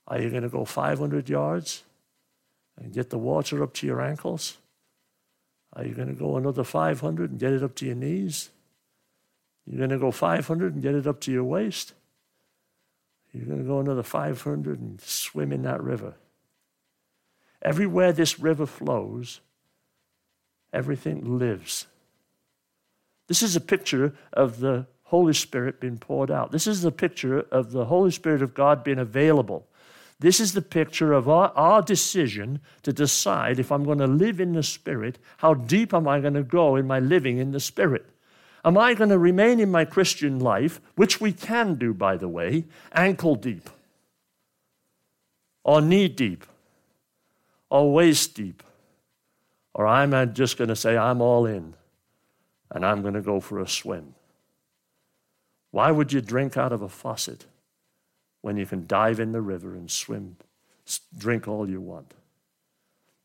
Are 0.09 0.21
you 0.21 0.31
going 0.31 0.43
to 0.43 0.49
go 0.49 0.65
500 0.65 1.29
yards 1.29 1.83
and 2.79 2.93
get 2.93 3.11
the 3.11 3.19
water 3.19 3.63
up 3.63 3.75
to 3.75 3.87
your 3.87 4.01
ankles? 4.01 4.59
Are 5.73 5.85
you 5.85 5.95
going 5.95 6.09
to 6.09 6.15
go 6.15 6.37
another 6.37 6.65
500 6.65 7.31
and 7.31 7.41
get 7.41 7.53
it 7.53 7.63
up 7.63 7.75
to 7.77 7.87
your 7.87 7.97
knees? 7.97 8.51
You're 9.67 9.79
going 9.79 9.91
to 9.91 9.99
go 9.99 10.11
500 10.11 10.75
and 10.75 10.83
get 10.83 10.95
it 10.95 11.07
up 11.07 11.21
to 11.23 11.33
your 11.33 11.45
waist? 11.45 11.93
You're 13.33 13.47
going 13.47 13.59
to 13.59 13.65
go 13.65 13.81
another 13.81 14.03
500 14.03 14.81
and 14.81 15.01
swim 15.01 15.53
in 15.53 15.63
that 15.63 15.83
river. 15.83 16.15
Everywhere 17.61 18.13
this 18.13 18.39
river 18.39 18.65
flows, 18.65 19.41
everything 20.73 21.39
lives. 21.39 21.87
This 23.27 23.43
is 23.43 23.57
a 23.57 23.61
picture 23.61 24.15
of 24.33 24.61
the 24.61 24.87
Holy 25.05 25.35
Spirit 25.35 25.81
being 25.81 25.99
poured 25.99 26.31
out. 26.31 26.53
This 26.53 26.67
is 26.67 26.83
the 26.83 26.93
picture 26.93 27.41
of 27.51 27.73
the 27.73 27.87
Holy 27.87 28.11
Spirit 28.11 28.41
of 28.41 28.55
God 28.55 28.85
being 28.85 28.99
available 28.99 29.67
this 30.19 30.41
is 30.41 30.55
the 30.55 30.63
picture 30.63 31.13
of 31.13 31.29
our, 31.29 31.53
our 31.55 31.83
decision 31.83 32.61
to 32.83 32.93
decide 32.93 33.59
if 33.59 33.71
I'm 33.71 33.85
going 33.85 33.99
to 33.99 34.07
live 34.07 34.41
in 34.41 34.55
the 34.55 34.63
Spirit, 34.63 35.19
how 35.39 35.55
deep 35.55 35.93
am 35.93 36.09
I 36.09 36.21
going 36.21 36.35
to 36.35 36.43
go 36.43 36.77
in 36.77 36.87
my 36.87 37.01
living 37.01 37.39
in 37.39 37.51
the 37.51 37.61
Spirit? 37.61 38.07
Am 38.65 38.79
I 38.79 38.95
going 38.95 39.11
to 39.11 39.19
remain 39.19 39.61
in 39.61 39.71
my 39.71 39.85
Christian 39.85 40.41
life, 40.41 40.81
which 40.95 41.21
we 41.21 41.33
can 41.33 41.75
do, 41.75 41.93
by 41.93 42.17
the 42.17 42.29
way, 42.29 42.65
ankle 42.93 43.35
deep, 43.35 43.69
or 45.63 45.81
knee 45.81 46.09
deep, 46.09 46.47
or 47.71 47.93
waist 47.93 48.35
deep? 48.35 48.63
Or 49.75 49.87
I'm 49.87 50.33
just 50.33 50.57
going 50.57 50.69
to 50.69 50.77
say, 50.77 50.97
I'm 50.97 51.21
all 51.21 51.45
in 51.45 51.75
and 52.71 52.85
I'm 52.85 53.03
going 53.03 53.15
to 53.15 53.21
go 53.21 53.41
for 53.41 53.61
a 53.61 53.69
swim? 53.69 54.15
Why 55.71 55.91
would 55.91 56.13
you 56.13 56.23
drink 56.23 56.57
out 56.57 56.73
of 56.73 56.81
a 56.81 56.89
faucet? 56.89 57.45
When 58.47 58.57
you 58.57 58.65
can 58.65 58.87
dive 58.87 59.19
in 59.19 59.33
the 59.33 59.41
river 59.41 59.75
and 59.75 59.91
swim, 59.91 60.37
drink 61.19 61.49
all 61.49 61.69
you 61.69 61.81
want. 61.81 62.15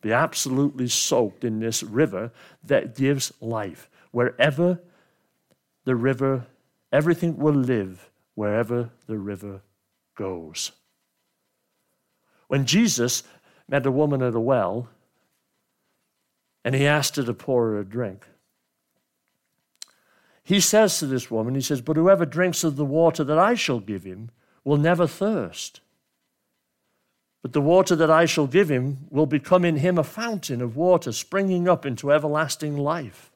Be 0.02 0.12
absolutely 0.12 0.88
soaked 0.88 1.44
in 1.44 1.60
this 1.60 1.84
river 1.84 2.32
that 2.64 2.96
gives 2.96 3.32
life. 3.40 3.88
Wherever 4.10 4.80
the 5.86 5.96
river, 5.96 6.48
everything 6.92 7.38
will 7.38 7.54
live 7.54 8.10
wherever 8.34 8.90
the 9.06 9.20
river 9.20 9.62
goes. 10.16 10.72
When 12.48 12.66
Jesus 12.66 13.22
met 13.68 13.86
a 13.86 13.92
woman 13.92 14.24
at 14.24 14.34
a 14.34 14.40
well 14.40 14.90
and 16.66 16.74
he 16.74 16.88
asked 16.88 17.16
her 17.18 17.24
to 17.24 17.34
pour 17.36 17.68
her 17.68 17.80
a 17.80 17.86
drink, 17.86 18.26
he 20.44 20.60
says 20.60 20.98
to 20.98 21.06
this 21.06 21.30
woman, 21.30 21.54
He 21.54 21.62
says, 21.62 21.80
But 21.80 21.96
whoever 21.96 22.26
drinks 22.26 22.64
of 22.64 22.76
the 22.76 22.86
water 22.86 23.24
that 23.24 23.38
I 23.38 23.54
shall 23.54 23.80
give 23.80 24.04
him 24.04 24.32
will 24.64 24.78
never 24.78 25.08
thirst. 25.08 25.82
But 27.42 27.54
the 27.54 27.62
water 27.62 27.96
that 27.96 28.12
I 28.12 28.26
shall 28.26 28.48
give 28.48 28.70
him 28.70 29.08
will 29.10 29.26
become 29.26 29.66
in 29.66 29.78
him 29.78 29.98
a 29.98 30.04
fountain 30.04 30.62
of 30.62 30.76
water 30.76 31.12
springing 31.12 31.68
up 31.68 31.86
into 31.86 32.12
everlasting 32.12 32.78
life. 32.78 33.32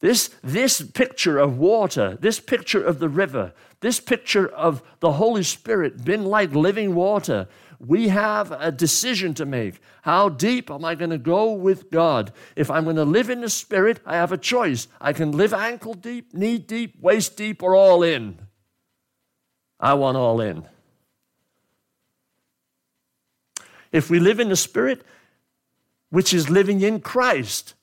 This, 0.00 0.28
this 0.42 0.82
picture 0.82 1.38
of 1.38 1.58
water, 1.58 2.18
this 2.20 2.38
picture 2.38 2.84
of 2.84 2.98
the 2.98 3.08
river, 3.08 3.52
this 3.80 3.98
picture 3.98 4.46
of 4.48 4.82
the 5.00 5.12
Holy 5.12 5.42
Spirit 5.42 6.04
being 6.04 6.24
like 6.24 6.54
living 6.54 6.94
water, 6.94 7.48
we 7.78 8.08
have 8.08 8.52
a 8.52 8.72
decision 8.72 9.34
to 9.34 9.46
make. 9.46 9.80
How 10.02 10.28
deep 10.28 10.70
am 10.70 10.84
I 10.84 10.94
going 10.94 11.10
to 11.10 11.18
go 11.18 11.52
with 11.52 11.90
God? 11.90 12.32
If 12.56 12.70
I'm 12.70 12.84
going 12.84 12.96
to 12.96 13.04
live 13.04 13.30
in 13.30 13.40
the 13.40 13.48
Spirit, 13.48 14.00
I 14.04 14.16
have 14.16 14.32
a 14.32 14.38
choice. 14.38 14.88
I 15.00 15.12
can 15.12 15.32
live 15.32 15.54
ankle 15.54 15.94
deep, 15.94 16.34
knee 16.34 16.58
deep, 16.58 17.00
waist 17.00 17.36
deep, 17.36 17.62
or 17.62 17.74
all 17.74 18.02
in. 18.02 18.45
I 19.78 19.94
want 19.94 20.16
all 20.16 20.40
in. 20.40 20.64
If 23.92 24.10
we 24.10 24.18
live 24.18 24.40
in 24.40 24.48
the 24.48 24.56
Spirit, 24.56 25.02
which 26.10 26.34
is 26.34 26.50
living 26.50 26.80
in 26.80 27.00
Christ, 27.00 27.74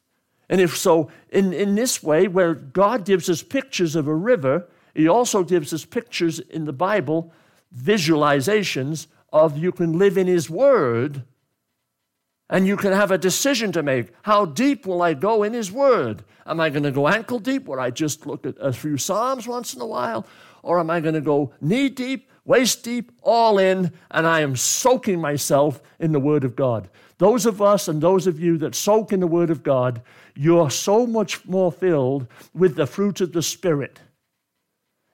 and 0.50 0.60
if 0.60 0.78
so, 0.78 1.10
in, 1.30 1.54
in 1.54 1.76
this 1.76 2.04
way, 2.04 2.28
where 2.28 2.54
God 2.54 3.06
gives 3.06 3.30
us 3.30 3.42
pictures 3.42 3.96
of 3.96 4.08
a 4.08 4.16
river, 4.16 4.68
He 4.94 5.08
also 5.08 5.44
gives 5.44 5.74
us 5.74 5.86
pictures 5.86 6.40
in 6.40 6.66
the 6.66 6.74
Bible, 6.74 7.32
visualizations 7.76 9.08
of 9.32 9.58
you 9.58 9.72
can 9.72 9.98
live 9.98 10.18
in 10.18 10.28
His 10.28 10.50
Word 10.50 11.24
and 12.50 12.68
you 12.68 12.78
can 12.78 12.92
have 12.94 13.10
a 13.10 13.18
decision 13.18 13.72
to 13.72 13.82
make. 13.82 14.10
How 14.22 14.46
deep 14.46 14.86
will 14.86 15.02
I 15.02 15.16
go 15.16 15.42
in 15.42 15.54
His 15.54 15.72
Word? 15.72 16.24
Am 16.46 16.60
I 16.60 16.70
going 16.70 16.84
to 16.84 16.92
go 16.92 17.08
ankle 17.08 17.40
deep 17.40 17.66
where 17.66 17.80
I 17.80 17.90
just 17.90 18.28
look 18.28 18.46
at 18.46 18.56
a 18.60 18.72
few 18.72 18.98
Psalms 18.98 19.48
once 19.48 19.74
in 19.74 19.82
a 19.82 19.88
while? 19.88 20.28
Or 20.64 20.80
am 20.80 20.90
I 20.90 21.02
going 21.02 21.14
to 21.14 21.22
go 21.22 21.54
knee 21.62 21.90
deep, 21.90 22.32
waist 22.46 22.84
deep, 22.84 23.12
all 23.22 23.60
in, 23.60 23.92
and 24.10 24.26
I 24.26 24.40
am 24.40 24.56
soaking 24.56 25.22
myself 25.22 25.82
in 26.00 26.14
the 26.14 26.20
Word 26.20 26.44
of 26.44 26.56
God? 26.56 26.90
Those 27.20 27.46
of 27.46 27.62
us 27.62 27.88
and 27.88 28.02
those 28.02 28.26
of 28.26 28.40
you 28.40 28.58
that 28.58 28.74
soak 28.74 29.14
in 29.14 29.20
the 29.20 29.28
Word 29.28 29.50
of 29.50 29.62
God, 29.62 30.02
you're 30.36 30.72
so 30.72 31.06
much 31.06 31.46
more 31.46 31.72
filled 31.72 32.28
with 32.54 32.76
the 32.76 32.88
fruit 32.88 33.22
of 33.22 33.34
the 33.34 33.44
Spirit. 33.44 34.00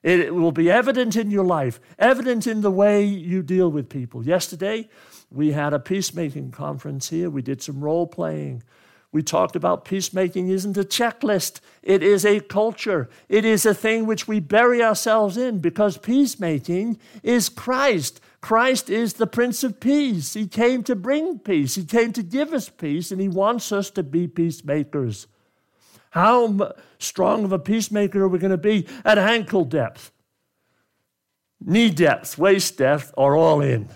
It 0.01 0.33
will 0.33 0.53
be 0.53 0.71
evident 0.71 1.17
in 1.17 1.29
your 1.29 1.43
life, 1.43 1.79
evident 1.97 2.47
in 2.47 2.61
the 2.61 2.71
way 2.71 3.03
you 3.03 3.43
deal 3.43 3.69
with 3.69 3.89
people. 3.89 4.25
Yesterday, 4.25 4.87
we 5.29 5.51
had 5.51 5.73
a 5.73 5.79
peacemaking 5.79 6.51
conference 6.51 7.09
here. 7.09 7.29
We 7.29 7.41
did 7.41 7.61
some 7.61 7.83
role 7.83 8.07
playing. 8.07 8.63
We 9.11 9.23
talked 9.23 9.55
about 9.55 9.85
peacemaking 9.85 10.49
isn't 10.49 10.77
a 10.77 10.83
checklist, 10.83 11.61
it 11.81 12.03
is 12.03 12.25
a 12.25 12.39
culture. 12.41 13.09
It 13.27 13.43
is 13.43 13.65
a 13.65 13.73
thing 13.73 14.05
which 14.05 14.27
we 14.27 14.39
bury 14.39 14.83
ourselves 14.83 15.35
in 15.35 15.59
because 15.59 15.97
peacemaking 15.97 16.99
is 17.23 17.49
Christ. 17.49 18.21
Christ 18.39 18.89
is 18.89 19.13
the 19.13 19.25
Prince 19.25 19.63
of 19.63 19.79
Peace. 19.79 20.35
He 20.35 20.47
came 20.47 20.83
to 20.83 20.95
bring 20.95 21.39
peace, 21.39 21.75
He 21.75 21.85
came 21.85 22.13
to 22.13 22.23
give 22.23 22.53
us 22.53 22.69
peace, 22.69 23.11
and 23.11 23.19
He 23.19 23.27
wants 23.27 23.71
us 23.71 23.89
to 23.91 24.03
be 24.03 24.27
peacemakers. 24.27 25.25
How 26.11 26.73
strong 26.99 27.43
of 27.45 27.51
a 27.51 27.59
peacemaker 27.59 28.23
are 28.23 28.27
we 28.27 28.39
going 28.39 28.51
to 28.51 28.57
be 28.57 28.87
at 29.03 29.17
ankle 29.17 29.65
depth, 29.65 30.11
knee 31.59 31.89
depth, 31.89 32.37
waist 32.37 32.77
depth, 32.77 33.11
or 33.17 33.35
all 33.35 33.61
in? 33.61 33.89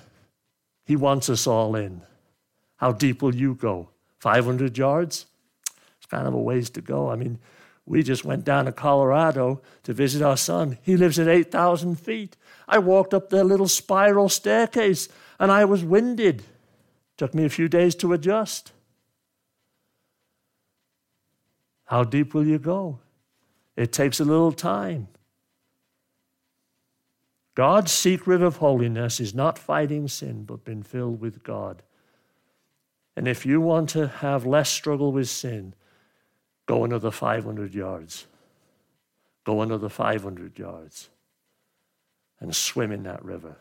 He 0.86 0.95
wants 0.95 1.30
us 1.30 1.47
all 1.47 1.76
in. 1.76 2.02
How 2.78 2.91
deep 2.91 3.21
will 3.21 3.34
you 3.34 3.56
go? 3.56 3.89
500 4.23 4.77
yards? 4.77 5.25
It's 5.97 6.05
kind 6.05 6.25
of 6.25 6.33
a 6.33 6.38
ways 6.38 6.69
to 6.71 6.81
go. 6.81 7.12
I 7.12 7.17
mean, 7.17 7.39
we 7.86 8.03
just 8.03 8.23
went 8.23 8.45
down 8.45 8.65
to 8.65 8.71
Colorado 8.71 9.62
to 9.83 9.91
visit 9.91 10.21
our 10.21 10.38
son. 10.38 10.77
He 10.81 10.95
lives 10.95 11.19
at 11.19 11.27
8,000 11.27 11.99
feet. 11.99 12.38
I 12.65 12.77
walked 12.77 13.13
up 13.13 13.29
the 13.29 13.43
little 13.43 13.67
spiral 13.67 14.29
staircase 14.29 15.09
and 15.39 15.51
I 15.51 15.65
was 15.65 15.83
winded. 15.83 16.43
Took 17.17 17.33
me 17.36 17.43
a 17.43 17.49
few 17.49 17.67
days 17.67 17.95
to 17.95 18.13
adjust. 18.13 18.71
How 21.88 22.05
deep 22.05 22.33
will 22.33 22.47
you 22.47 22.59
go? 22.59 22.99
It 23.75 23.91
takes 23.91 24.21
a 24.21 24.25
little 24.25 24.53
time. 24.53 25.09
God's 27.55 27.91
secret 27.91 28.41
of 28.41 28.57
holiness 28.57 29.19
is 29.19 29.36
not 29.36 29.59
fighting 29.59 30.07
sin, 30.07 30.45
but 30.45 30.63
being 30.63 30.81
filled 30.81 31.19
with 31.19 31.43
God. 31.43 31.83
And 33.15 33.28
if 33.28 33.45
you 33.45 33.62
want 33.62 33.89
to 33.89 34.08
have 34.08 34.45
less 34.45 34.69
struggle 34.69 35.12
with 35.12 35.30
sin, 35.30 35.76
go 36.65 36.84
another 36.84 37.12
500 37.12 37.73
yards. 37.73 38.26
Go 39.43 39.62
another 39.62 39.89
500 39.89 40.58
yards 40.58 41.10
and 42.39 42.56
swim 42.56 42.91
in 42.91 43.04
that 43.04 43.23
river. 43.23 43.56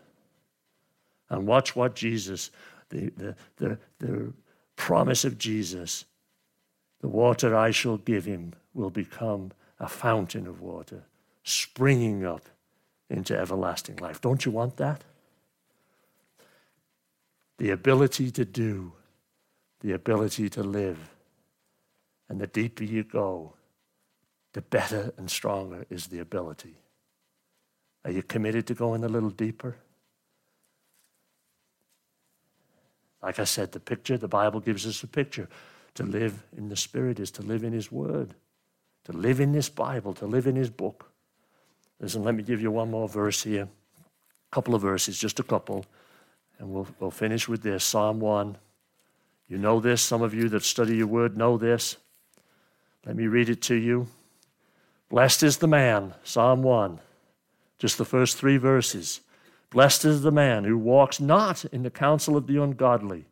And 1.28 1.46
watch 1.46 1.74
what 1.74 1.94
Jesus, 1.94 2.50
the, 2.90 3.10
the, 3.16 3.36
the, 3.56 3.78
the 3.98 4.32
promise 4.76 5.24
of 5.24 5.38
Jesus, 5.38 6.04
the 7.00 7.08
water 7.08 7.56
I 7.56 7.70
shall 7.70 7.96
give 7.96 8.24
him 8.24 8.54
will 8.74 8.90
become 8.90 9.52
a 9.80 9.88
fountain 9.88 10.46
of 10.46 10.60
water, 10.60 11.02
springing 11.42 12.24
up 12.24 12.48
into 13.10 13.38
everlasting 13.38 13.96
life. 13.96 14.20
Don't 14.20 14.44
you 14.44 14.52
want 14.52 14.76
that? 14.76 15.02
The 17.58 17.70
ability 17.70 18.30
to 18.32 18.44
do, 18.44 18.92
the 19.82 19.92
ability 19.92 20.48
to 20.48 20.62
live. 20.62 21.10
And 22.28 22.40
the 22.40 22.46
deeper 22.46 22.84
you 22.84 23.04
go, 23.04 23.52
the 24.54 24.62
better 24.62 25.12
and 25.18 25.30
stronger 25.30 25.84
is 25.90 26.06
the 26.06 26.20
ability. 26.20 26.76
Are 28.04 28.10
you 28.10 28.22
committed 28.22 28.66
to 28.68 28.74
going 28.74 29.04
a 29.04 29.08
little 29.08 29.30
deeper? 29.30 29.76
Like 33.22 33.38
I 33.38 33.44
said, 33.44 33.72
the 33.72 33.80
picture, 33.80 34.16
the 34.16 34.28
Bible 34.28 34.60
gives 34.60 34.86
us 34.86 35.02
a 35.02 35.06
picture. 35.06 35.48
To 35.96 36.04
live 36.04 36.42
in 36.56 36.68
the 36.68 36.76
Spirit 36.76 37.20
is 37.20 37.30
to 37.32 37.42
live 37.42 37.64
in 37.64 37.72
His 37.72 37.92
Word, 37.92 38.34
to 39.04 39.12
live 39.12 39.40
in 39.40 39.52
this 39.52 39.68
Bible, 39.68 40.14
to 40.14 40.26
live 40.26 40.46
in 40.46 40.56
His 40.56 40.70
book. 40.70 41.12
Listen, 42.00 42.24
let 42.24 42.34
me 42.34 42.42
give 42.42 42.62
you 42.62 42.70
one 42.70 42.90
more 42.90 43.08
verse 43.08 43.42
here. 43.42 43.64
A 43.64 44.54
couple 44.54 44.74
of 44.74 44.80
verses, 44.80 45.18
just 45.18 45.38
a 45.38 45.42
couple. 45.42 45.84
And 46.58 46.72
we'll, 46.72 46.88
we'll 46.98 47.10
finish 47.10 47.46
with 47.46 47.62
this 47.62 47.84
Psalm 47.84 48.20
1. 48.20 48.56
You 49.52 49.58
know 49.58 49.80
this. 49.80 50.00
Some 50.00 50.22
of 50.22 50.32
you 50.32 50.48
that 50.48 50.62
study 50.62 50.96
your 50.96 51.08
word 51.08 51.36
know 51.36 51.58
this. 51.58 51.98
Let 53.04 53.16
me 53.16 53.26
read 53.26 53.50
it 53.50 53.60
to 53.64 53.74
you. 53.74 54.06
Blessed 55.10 55.42
is 55.42 55.58
the 55.58 55.66
man, 55.66 56.14
Psalm 56.24 56.62
1, 56.62 56.98
just 57.78 57.98
the 57.98 58.06
first 58.06 58.38
three 58.38 58.56
verses. 58.56 59.20
Blessed 59.68 60.06
is 60.06 60.22
the 60.22 60.30
man 60.30 60.64
who 60.64 60.78
walks 60.78 61.20
not 61.20 61.66
in 61.66 61.82
the 61.82 61.90
counsel 61.90 62.34
of 62.34 62.46
the 62.46 62.62
ungodly, 62.62 63.26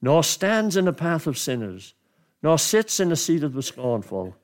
nor 0.00 0.22
stands 0.22 0.76
in 0.76 0.84
the 0.84 0.92
path 0.92 1.26
of 1.26 1.36
sinners, 1.36 1.94
nor 2.40 2.56
sits 2.56 3.00
in 3.00 3.08
the 3.08 3.16
seat 3.16 3.42
of 3.42 3.54
the 3.54 3.64
scornful. 3.64 4.36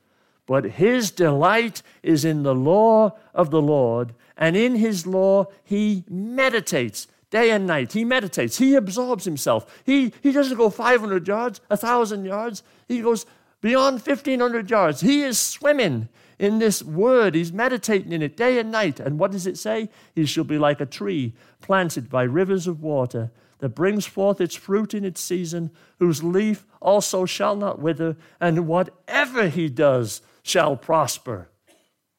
But 0.47 0.65
his 0.65 1.13
delight 1.13 1.81
is 2.03 2.25
in 2.25 2.43
the 2.43 2.57
law 2.57 3.17
of 3.35 3.53
the 3.53 3.63
Lord, 3.63 4.15
and 4.37 4.57
in 4.57 4.75
his 4.75 5.07
law 5.07 5.47
he 5.63 6.03
meditates 6.11 7.07
day 7.31 7.51
and 7.51 7.67
night. 7.67 7.93
He 7.93 8.05
meditates, 8.05 8.59
he 8.59 8.75
absorbs 8.75 9.25
himself. 9.25 9.83
He, 9.85 10.13
he 10.23 10.33
doesn't 10.33 10.57
go 10.57 10.71
500 10.71 11.27
yards, 11.27 11.61
1,000 11.69 12.25
yards, 12.25 12.63
he 12.87 13.01
goes 13.01 13.27
beyond 13.61 14.01
1,500 14.01 14.71
yards. 14.71 15.01
He 15.01 15.23
is 15.23 15.39
swimming 15.39 16.09
in 16.39 16.59
this 16.59 16.83
word. 16.83 17.35
He's 17.35 17.53
meditating 17.53 18.13
in 18.13 18.23
it 18.23 18.37
day 18.37 18.59
and 18.59 18.71
night. 18.71 19.01
And 19.01 19.19
what 19.19 19.33
does 19.33 19.47
it 19.47 19.59
say? 19.59 19.91
He 20.15 20.25
shall 20.25 20.45
be 20.45 20.59
like 20.59 20.81
a 20.81 20.87
tree 20.87 21.35
planted 21.61 22.09
by 22.09 22.23
rivers 22.23 22.67
of 22.67 22.83
water 22.83 23.31
that 23.59 23.71
brings 23.71 24.07
forth 24.07 24.41
its 24.41 24.55
fruit 24.55 24.95
in 24.95 25.05
its 25.05 25.21
season, 25.21 25.71
whose 25.99 26.23
leaf 26.23 26.65
also 26.81 27.25
shall 27.25 27.57
not 27.57 27.81
wither, 27.81 28.17
and 28.41 28.69
whatever 28.69 29.49
he 29.49 29.69
does 29.69 30.23
shall 30.43 30.77
prosper. 30.77 31.49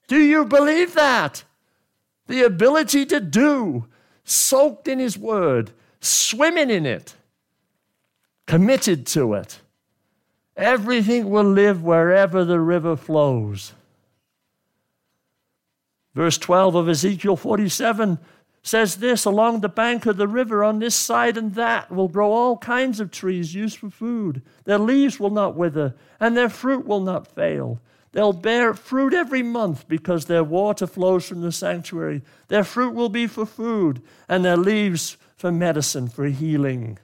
Do 0.08 0.20
you 0.20 0.44
believe 0.44 0.96
that? 0.96 1.44
The 2.28 2.44
ability 2.44 3.06
to 3.08 3.22
do, 3.22 3.88
soaked 4.30 4.88
in 4.88 5.00
his 5.00 5.18
word, 5.18 5.72
swimming 6.02 6.70
in 6.70 6.86
it, 6.86 7.16
committed 8.46 9.06
to 9.08 9.34
it. 9.34 9.60
Everything 10.56 11.30
will 11.30 11.50
live 11.50 11.84
wherever 11.84 12.44
the 12.44 12.60
river 12.60 12.96
flows. 12.96 13.74
Verse 16.14 16.38
12 16.38 16.76
of 16.76 16.90
Ezekiel 16.90 17.36
47 17.36 18.20
says 18.62 18.98
this 18.98 19.26
Along 19.26 19.62
the 19.62 19.70
bank 19.70 20.06
of 20.06 20.18
the 20.18 20.28
river, 20.28 20.64
on 20.64 20.80
this 20.80 20.96
side 20.96 21.38
and 21.38 21.56
that, 21.56 21.92
will 21.92 22.08
grow 22.08 22.32
all 22.32 22.58
kinds 22.58 23.00
of 23.00 23.12
trees 23.12 23.56
used 23.56 23.78
for 23.78 23.90
food. 23.90 24.42
Their 24.66 24.80
leaves 24.80 25.20
will 25.20 25.30
not 25.30 25.56
wither, 25.56 25.96
and 26.20 26.36
their 26.36 26.50
fruit 26.50 26.86
will 26.86 27.00
not 27.00 27.28
fail. 27.28 27.80
They'll 28.12 28.34
bear 28.34 28.74
fruit 28.74 29.14
every 29.14 29.44
month 29.44 29.88
because 29.88 30.26
their 30.26 30.44
water 30.44 30.88
flows 30.88 31.28
from 31.28 31.42
the 31.42 31.52
sanctuary. 31.52 32.24
Their 32.48 32.64
fruit 32.64 32.96
will 32.96 33.10
be 33.10 33.28
for 33.28 33.46
food, 33.46 34.02
and 34.28 34.44
their 34.44 34.58
leaves 34.58 35.18
for 35.38 35.52
medicine, 35.52 36.08
for 36.08 36.26
healing. 36.26 36.98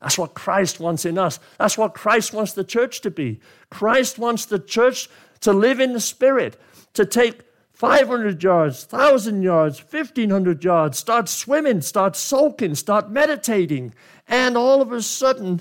That's 0.00 0.18
what 0.18 0.34
Christ 0.34 0.80
wants 0.80 1.04
in 1.04 1.16
us. 1.16 1.38
That's 1.58 1.78
what 1.78 1.94
Christ 1.94 2.32
wants 2.34 2.52
the 2.52 2.64
church 2.64 3.00
to 3.02 3.10
be. 3.10 3.40
Christ 3.70 4.18
wants 4.18 4.44
the 4.44 4.58
church 4.58 5.08
to 5.40 5.52
live 5.52 5.80
in 5.80 5.92
the 5.92 6.00
Spirit, 6.00 6.60
to 6.94 7.06
take 7.06 7.42
500 7.72 8.42
yards, 8.42 8.86
1,000 8.90 9.42
yards, 9.42 9.80
1,500 9.80 10.62
yards, 10.62 10.98
start 10.98 11.28
swimming, 11.28 11.80
start 11.80 12.16
soaking, 12.16 12.74
start 12.74 13.10
meditating, 13.10 13.94
and 14.28 14.56
all 14.56 14.82
of 14.82 14.92
a 14.92 15.02
sudden, 15.02 15.60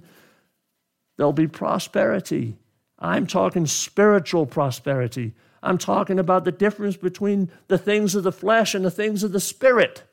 there'll 1.17 1.33
be 1.33 1.47
prosperity. 1.47 2.57
I'm 3.03 3.27
talking 3.27 3.67
spiritual 3.67 4.45
prosperity. 4.45 5.33
I'm 5.61 5.77
talking 5.77 6.19
about 6.19 6.45
the 6.45 6.53
difference 6.53 6.95
between 6.95 7.51
the 7.67 7.77
things 7.77 8.15
of 8.15 8.23
the 8.23 8.31
flesh 8.31 8.73
and 8.73 8.85
the 8.85 8.91
things 8.91 9.23
of 9.23 9.33
the 9.33 9.41
spirit. 9.41 10.03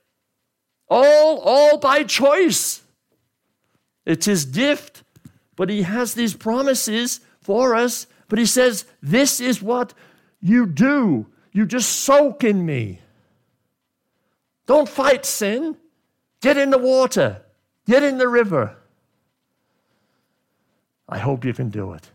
All, 0.88 1.38
all 1.38 1.78
by 1.78 2.02
choice. 2.02 2.82
It's 4.04 4.26
his 4.26 4.44
gift, 4.44 5.04
but 5.54 5.70
he 5.70 5.82
has 5.82 6.14
these 6.14 6.34
promises 6.34 7.20
for 7.40 7.76
us. 7.76 8.08
But 8.28 8.40
he 8.40 8.46
says, 8.46 8.86
This 9.00 9.40
is 9.40 9.62
what 9.62 9.94
you 10.40 10.66
do. 10.66 11.26
You 11.52 11.66
just 11.66 11.90
soak 12.00 12.42
in 12.42 12.66
me. 12.66 13.00
Don't 14.66 14.88
fight 14.88 15.24
sin. 15.24 15.76
Get 16.40 16.56
in 16.56 16.70
the 16.70 16.78
water, 16.78 17.42
get 17.86 18.02
in 18.02 18.18
the 18.18 18.28
river. 18.28 18.76
I 21.08 21.18
hope 21.18 21.44
you 21.44 21.52
can 21.52 21.68
do 21.68 21.92
it. 21.92 22.10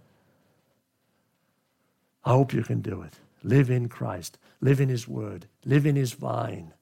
I 2.26 2.32
hope 2.32 2.54
you 2.54 2.64
can 2.64 2.82
do 2.82 3.04
it. 3.04 3.14
Live 3.44 3.70
in 3.70 3.88
Christ, 3.88 4.40
live 4.60 4.82
in 4.82 4.90
His 4.90 5.08
Word, 5.08 5.46
live 5.64 5.86
in 5.86 5.96
His 5.96 6.14
vine. 6.14 6.74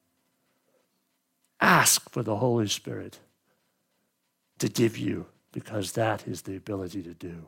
Ask 1.60 2.10
for 2.10 2.22
the 2.22 2.36
Holy 2.36 2.66
Spirit 2.66 3.20
to 4.58 4.68
give 4.68 4.96
you, 4.96 5.26
because 5.52 5.92
that 5.92 6.26
is 6.26 6.42
the 6.42 6.56
ability 6.56 7.02
to 7.02 7.12
do. 7.12 7.46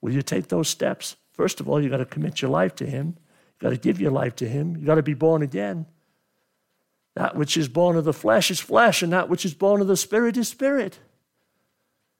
Will 0.00 0.12
you 0.12 0.22
take 0.22 0.48
those 0.48 0.68
steps? 0.68 1.16
First 1.32 1.60
of 1.60 1.68
all, 1.68 1.80
you've 1.80 1.92
got 1.92 1.98
to 1.98 2.04
commit 2.04 2.42
your 2.42 2.50
life 2.50 2.74
to 2.76 2.86
Him. 2.86 3.16
You've 3.52 3.60
got 3.60 3.70
to 3.70 3.76
give 3.76 4.00
your 4.00 4.10
life 4.10 4.34
to 4.36 4.48
Him. 4.48 4.76
You've 4.76 4.86
got 4.86 4.96
to 4.96 5.02
be 5.02 5.14
born 5.14 5.42
again. 5.42 5.86
That 7.14 7.36
which 7.36 7.56
is 7.56 7.68
born 7.68 7.96
of 7.96 8.04
the 8.04 8.12
flesh 8.12 8.50
is 8.50 8.60
flesh, 8.60 9.02
and 9.02 9.12
that 9.12 9.28
which 9.28 9.44
is 9.44 9.54
born 9.54 9.80
of 9.80 9.86
the 9.86 9.96
Spirit 9.96 10.36
is 10.36 10.48
spirit. 10.48 10.98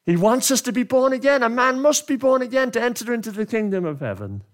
He 0.06 0.16
wants 0.16 0.52
us 0.52 0.60
to 0.62 0.72
be 0.72 0.84
born 0.84 1.12
again. 1.12 1.42
A 1.42 1.48
man 1.48 1.82
must 1.82 2.06
be 2.06 2.14
born 2.14 2.40
again 2.40 2.70
to 2.70 2.80
enter 2.80 3.12
into 3.12 3.32
the 3.32 3.44
kingdom 3.44 3.84
of 3.84 3.98
heaven. 3.98 4.44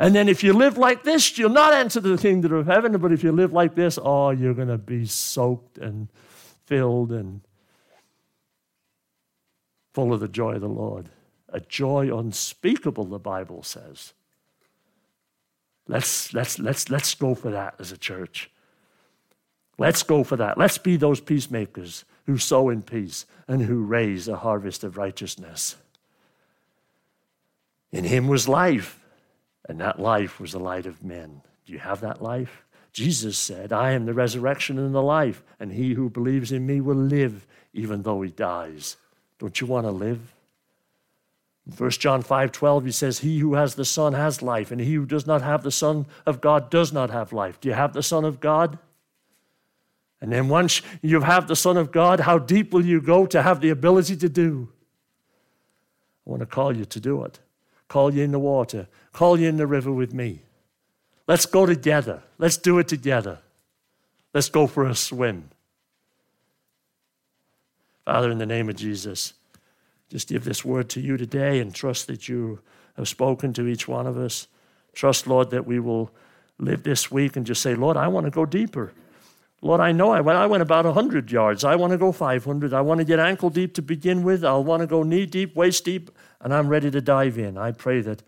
And 0.00 0.12
then 0.12 0.28
if 0.28 0.42
you 0.42 0.52
live 0.52 0.76
like 0.76 1.04
this, 1.04 1.38
you'll 1.38 1.50
not 1.50 1.72
enter 1.72 2.00
the 2.00 2.18
kingdom 2.18 2.52
of 2.52 2.66
heaven. 2.66 2.98
But 2.98 3.12
if 3.12 3.22
you 3.22 3.30
live 3.30 3.52
like 3.52 3.76
this, 3.76 3.96
oh, 4.02 4.30
you're 4.30 4.54
going 4.54 4.68
to 4.68 4.76
be 4.76 5.06
soaked 5.06 5.78
and 5.78 6.08
filled 6.66 7.12
and 7.12 7.42
full 9.92 10.12
of 10.12 10.18
the 10.18 10.28
joy 10.28 10.54
of 10.54 10.62
the 10.62 10.68
Lord. 10.68 11.10
A 11.50 11.60
joy 11.60 12.16
unspeakable, 12.16 13.04
the 13.04 13.20
Bible 13.20 13.62
says. 13.62 14.14
Let's, 15.86 16.34
let's, 16.34 16.58
let's, 16.58 16.90
let's 16.90 17.14
go 17.14 17.36
for 17.36 17.52
that 17.52 17.76
as 17.78 17.92
a 17.92 17.96
church. 17.96 18.50
Let's 19.78 20.02
go 20.02 20.24
for 20.24 20.34
that. 20.36 20.58
Let's 20.58 20.78
be 20.78 20.96
those 20.96 21.20
peacemakers 21.20 22.04
who 22.26 22.38
sow 22.38 22.68
in 22.68 22.82
peace 22.82 23.26
and 23.46 23.62
who 23.62 23.82
raise 23.82 24.28
a 24.28 24.36
harvest 24.36 24.84
of 24.84 24.96
righteousness. 24.96 25.76
In 27.92 28.04
him 28.04 28.26
was 28.28 28.48
life, 28.48 29.00
and 29.68 29.80
that 29.80 30.00
life 30.00 30.40
was 30.40 30.52
the 30.52 30.58
light 30.58 30.86
of 30.86 31.04
men. 31.04 31.42
Do 31.66 31.72
you 31.72 31.78
have 31.78 32.00
that 32.00 32.22
life? 32.22 32.64
Jesus 32.92 33.36
said, 33.38 33.72
I 33.72 33.92
am 33.92 34.06
the 34.06 34.14
resurrection 34.14 34.78
and 34.78 34.94
the 34.94 35.02
life, 35.02 35.42
and 35.58 35.72
he 35.72 35.94
who 35.94 36.08
believes 36.08 36.52
in 36.52 36.66
me 36.66 36.80
will 36.80 36.96
live 36.96 37.46
even 37.72 38.02
though 38.02 38.22
he 38.22 38.30
dies. 38.30 38.96
Don't 39.38 39.60
you 39.60 39.66
want 39.66 39.86
to 39.86 39.90
live? 39.90 40.34
1 41.76 41.90
John 41.90 42.22
5 42.22 42.52
12, 42.52 42.84
he 42.84 42.92
says, 42.92 43.18
He 43.20 43.38
who 43.38 43.54
has 43.54 43.74
the 43.74 43.84
Son 43.84 44.12
has 44.12 44.42
life, 44.42 44.70
and 44.70 44.80
he 44.80 44.94
who 44.94 45.06
does 45.06 45.26
not 45.26 45.42
have 45.42 45.62
the 45.62 45.70
Son 45.70 46.06
of 46.26 46.40
God 46.40 46.70
does 46.70 46.92
not 46.92 47.10
have 47.10 47.32
life. 47.32 47.60
Do 47.60 47.68
you 47.68 47.74
have 47.74 47.94
the 47.94 48.02
Son 48.02 48.24
of 48.24 48.38
God? 48.38 48.78
And 50.24 50.32
then 50.32 50.48
once 50.48 50.80
you 51.02 51.20
have 51.20 51.48
the 51.48 51.54
Son 51.54 51.76
of 51.76 51.92
God, 51.92 52.20
how 52.20 52.38
deep 52.38 52.72
will 52.72 52.82
you 52.82 53.02
go 53.02 53.26
to 53.26 53.42
have 53.42 53.60
the 53.60 53.68
ability 53.68 54.16
to 54.16 54.28
do? 54.30 54.70
I 56.26 56.30
want 56.30 56.40
to 56.40 56.46
call 56.46 56.74
you 56.74 56.86
to 56.86 56.98
do 56.98 57.24
it. 57.24 57.40
Call 57.88 58.14
you 58.14 58.22
in 58.22 58.32
the 58.32 58.38
water, 58.38 58.88
call 59.12 59.38
you 59.38 59.46
in 59.46 59.58
the 59.58 59.66
river 59.66 59.92
with 59.92 60.14
me. 60.14 60.40
Let's 61.28 61.44
go 61.44 61.66
together. 61.66 62.22
Let's 62.38 62.56
do 62.56 62.78
it 62.78 62.88
together. 62.88 63.40
Let's 64.32 64.48
go 64.48 64.66
for 64.66 64.86
a 64.86 64.94
swim. 64.94 65.50
Father, 68.06 68.30
in 68.30 68.38
the 68.38 68.46
name 68.46 68.70
of 68.70 68.76
Jesus, 68.76 69.34
just 70.08 70.28
give 70.28 70.44
this 70.44 70.64
word 70.64 70.88
to 70.88 71.02
you 71.02 71.18
today 71.18 71.60
and 71.60 71.74
trust 71.74 72.06
that 72.06 72.30
you 72.30 72.60
have 72.96 73.08
spoken 73.08 73.52
to 73.52 73.66
each 73.66 73.86
one 73.86 74.06
of 74.06 74.16
us. 74.16 74.48
Trust, 74.94 75.26
Lord, 75.26 75.50
that 75.50 75.66
we 75.66 75.78
will 75.78 76.10
live 76.58 76.82
this 76.82 77.10
week 77.10 77.36
and 77.36 77.44
just 77.44 77.60
say, 77.60 77.74
Lord, 77.74 77.98
I 77.98 78.08
want 78.08 78.24
to 78.24 78.30
go 78.30 78.46
deeper. 78.46 78.94
Lord, 79.64 79.80
I 79.80 79.92
know 79.92 80.10
I 80.10 80.20
went, 80.20 80.36
I 80.36 80.46
went 80.46 80.62
about 80.62 80.84
100 80.84 81.32
yards. 81.32 81.64
I 81.64 81.74
want 81.74 81.92
to 81.92 81.96
go 81.96 82.12
500. 82.12 82.74
I 82.74 82.82
want 82.82 82.98
to 82.98 83.04
get 83.04 83.18
ankle 83.18 83.48
deep 83.48 83.72
to 83.74 83.82
begin 83.82 84.22
with. 84.22 84.44
I'll 84.44 84.62
want 84.62 84.82
to 84.82 84.86
go 84.86 85.02
knee 85.02 85.24
deep, 85.24 85.56
waist 85.56 85.86
deep, 85.86 86.10
and 86.42 86.52
I'm 86.52 86.68
ready 86.68 86.90
to 86.90 87.00
dive 87.00 87.38
in. 87.38 87.56
I 87.56 87.72
pray 87.72 88.02
that 88.02 88.22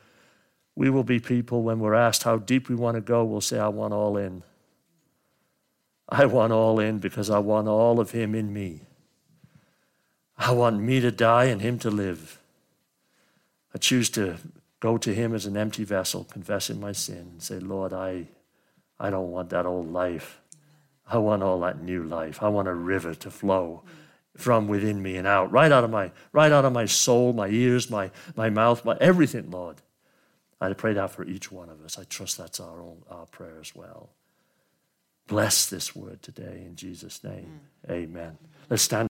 we 0.74 0.88
will 0.88 1.04
be 1.04 1.20
people 1.20 1.62
when 1.62 1.78
we're 1.78 1.92
asked 1.92 2.22
how 2.22 2.38
deep 2.38 2.70
we 2.70 2.74
want 2.74 2.94
to 2.94 3.02
go, 3.02 3.22
we'll 3.22 3.42
say, 3.42 3.58
I 3.58 3.68
want 3.68 3.92
all 3.92 4.16
in. 4.16 4.44
I 6.08 6.24
want 6.24 6.54
all 6.54 6.80
in 6.80 7.00
because 7.00 7.28
I 7.28 7.38
want 7.38 7.68
all 7.68 8.00
of 8.00 8.12
Him 8.12 8.34
in 8.34 8.50
me. 8.50 8.80
I 10.38 10.52
want 10.52 10.80
me 10.80 11.00
to 11.00 11.10
die 11.10 11.44
and 11.44 11.60
Him 11.60 11.78
to 11.80 11.90
live. 11.90 12.40
I 13.74 13.78
choose 13.78 14.08
to 14.10 14.38
go 14.80 14.96
to 14.96 15.12
Him 15.12 15.34
as 15.34 15.44
an 15.44 15.58
empty 15.58 15.84
vessel, 15.84 16.24
confessing 16.24 16.80
my 16.80 16.92
sin, 16.92 17.28
and 17.32 17.42
say, 17.42 17.58
Lord, 17.58 17.92
I, 17.92 18.28
I 18.98 19.10
don't 19.10 19.30
want 19.30 19.50
that 19.50 19.66
old 19.66 19.92
life. 19.92 20.40
I 21.08 21.18
want 21.18 21.42
all 21.42 21.60
that 21.60 21.80
new 21.80 22.02
life. 22.02 22.42
I 22.42 22.48
want 22.48 22.68
a 22.68 22.74
river 22.74 23.14
to 23.14 23.30
flow 23.30 23.82
from 24.36 24.68
within 24.68 25.02
me 25.02 25.16
and 25.16 25.26
out, 25.26 25.50
right 25.50 25.72
out 25.72 25.84
of 25.84 25.90
my, 25.90 26.12
right 26.32 26.52
out 26.52 26.64
of 26.64 26.72
my 26.72 26.84
soul, 26.84 27.32
my 27.32 27.48
ears, 27.48 27.90
my, 27.90 28.10
my 28.34 28.50
mouth, 28.50 28.84
my 28.84 28.96
everything, 29.00 29.50
Lord. 29.50 29.82
I 30.60 30.72
pray 30.72 30.94
that 30.94 31.10
for 31.10 31.24
each 31.24 31.52
one 31.52 31.68
of 31.68 31.84
us. 31.84 31.98
I 31.98 32.04
trust 32.04 32.38
that's 32.38 32.60
our 32.60 32.80
own 32.80 33.02
our 33.10 33.26
prayer 33.26 33.58
as 33.60 33.74
well. 33.74 34.10
Bless 35.26 35.66
this 35.66 35.94
word 35.94 36.22
today 36.22 36.62
in 36.64 36.76
Jesus' 36.76 37.22
name. 37.22 37.60
Amen. 37.90 38.38
Let's 38.70 38.82
stand. 38.82 39.04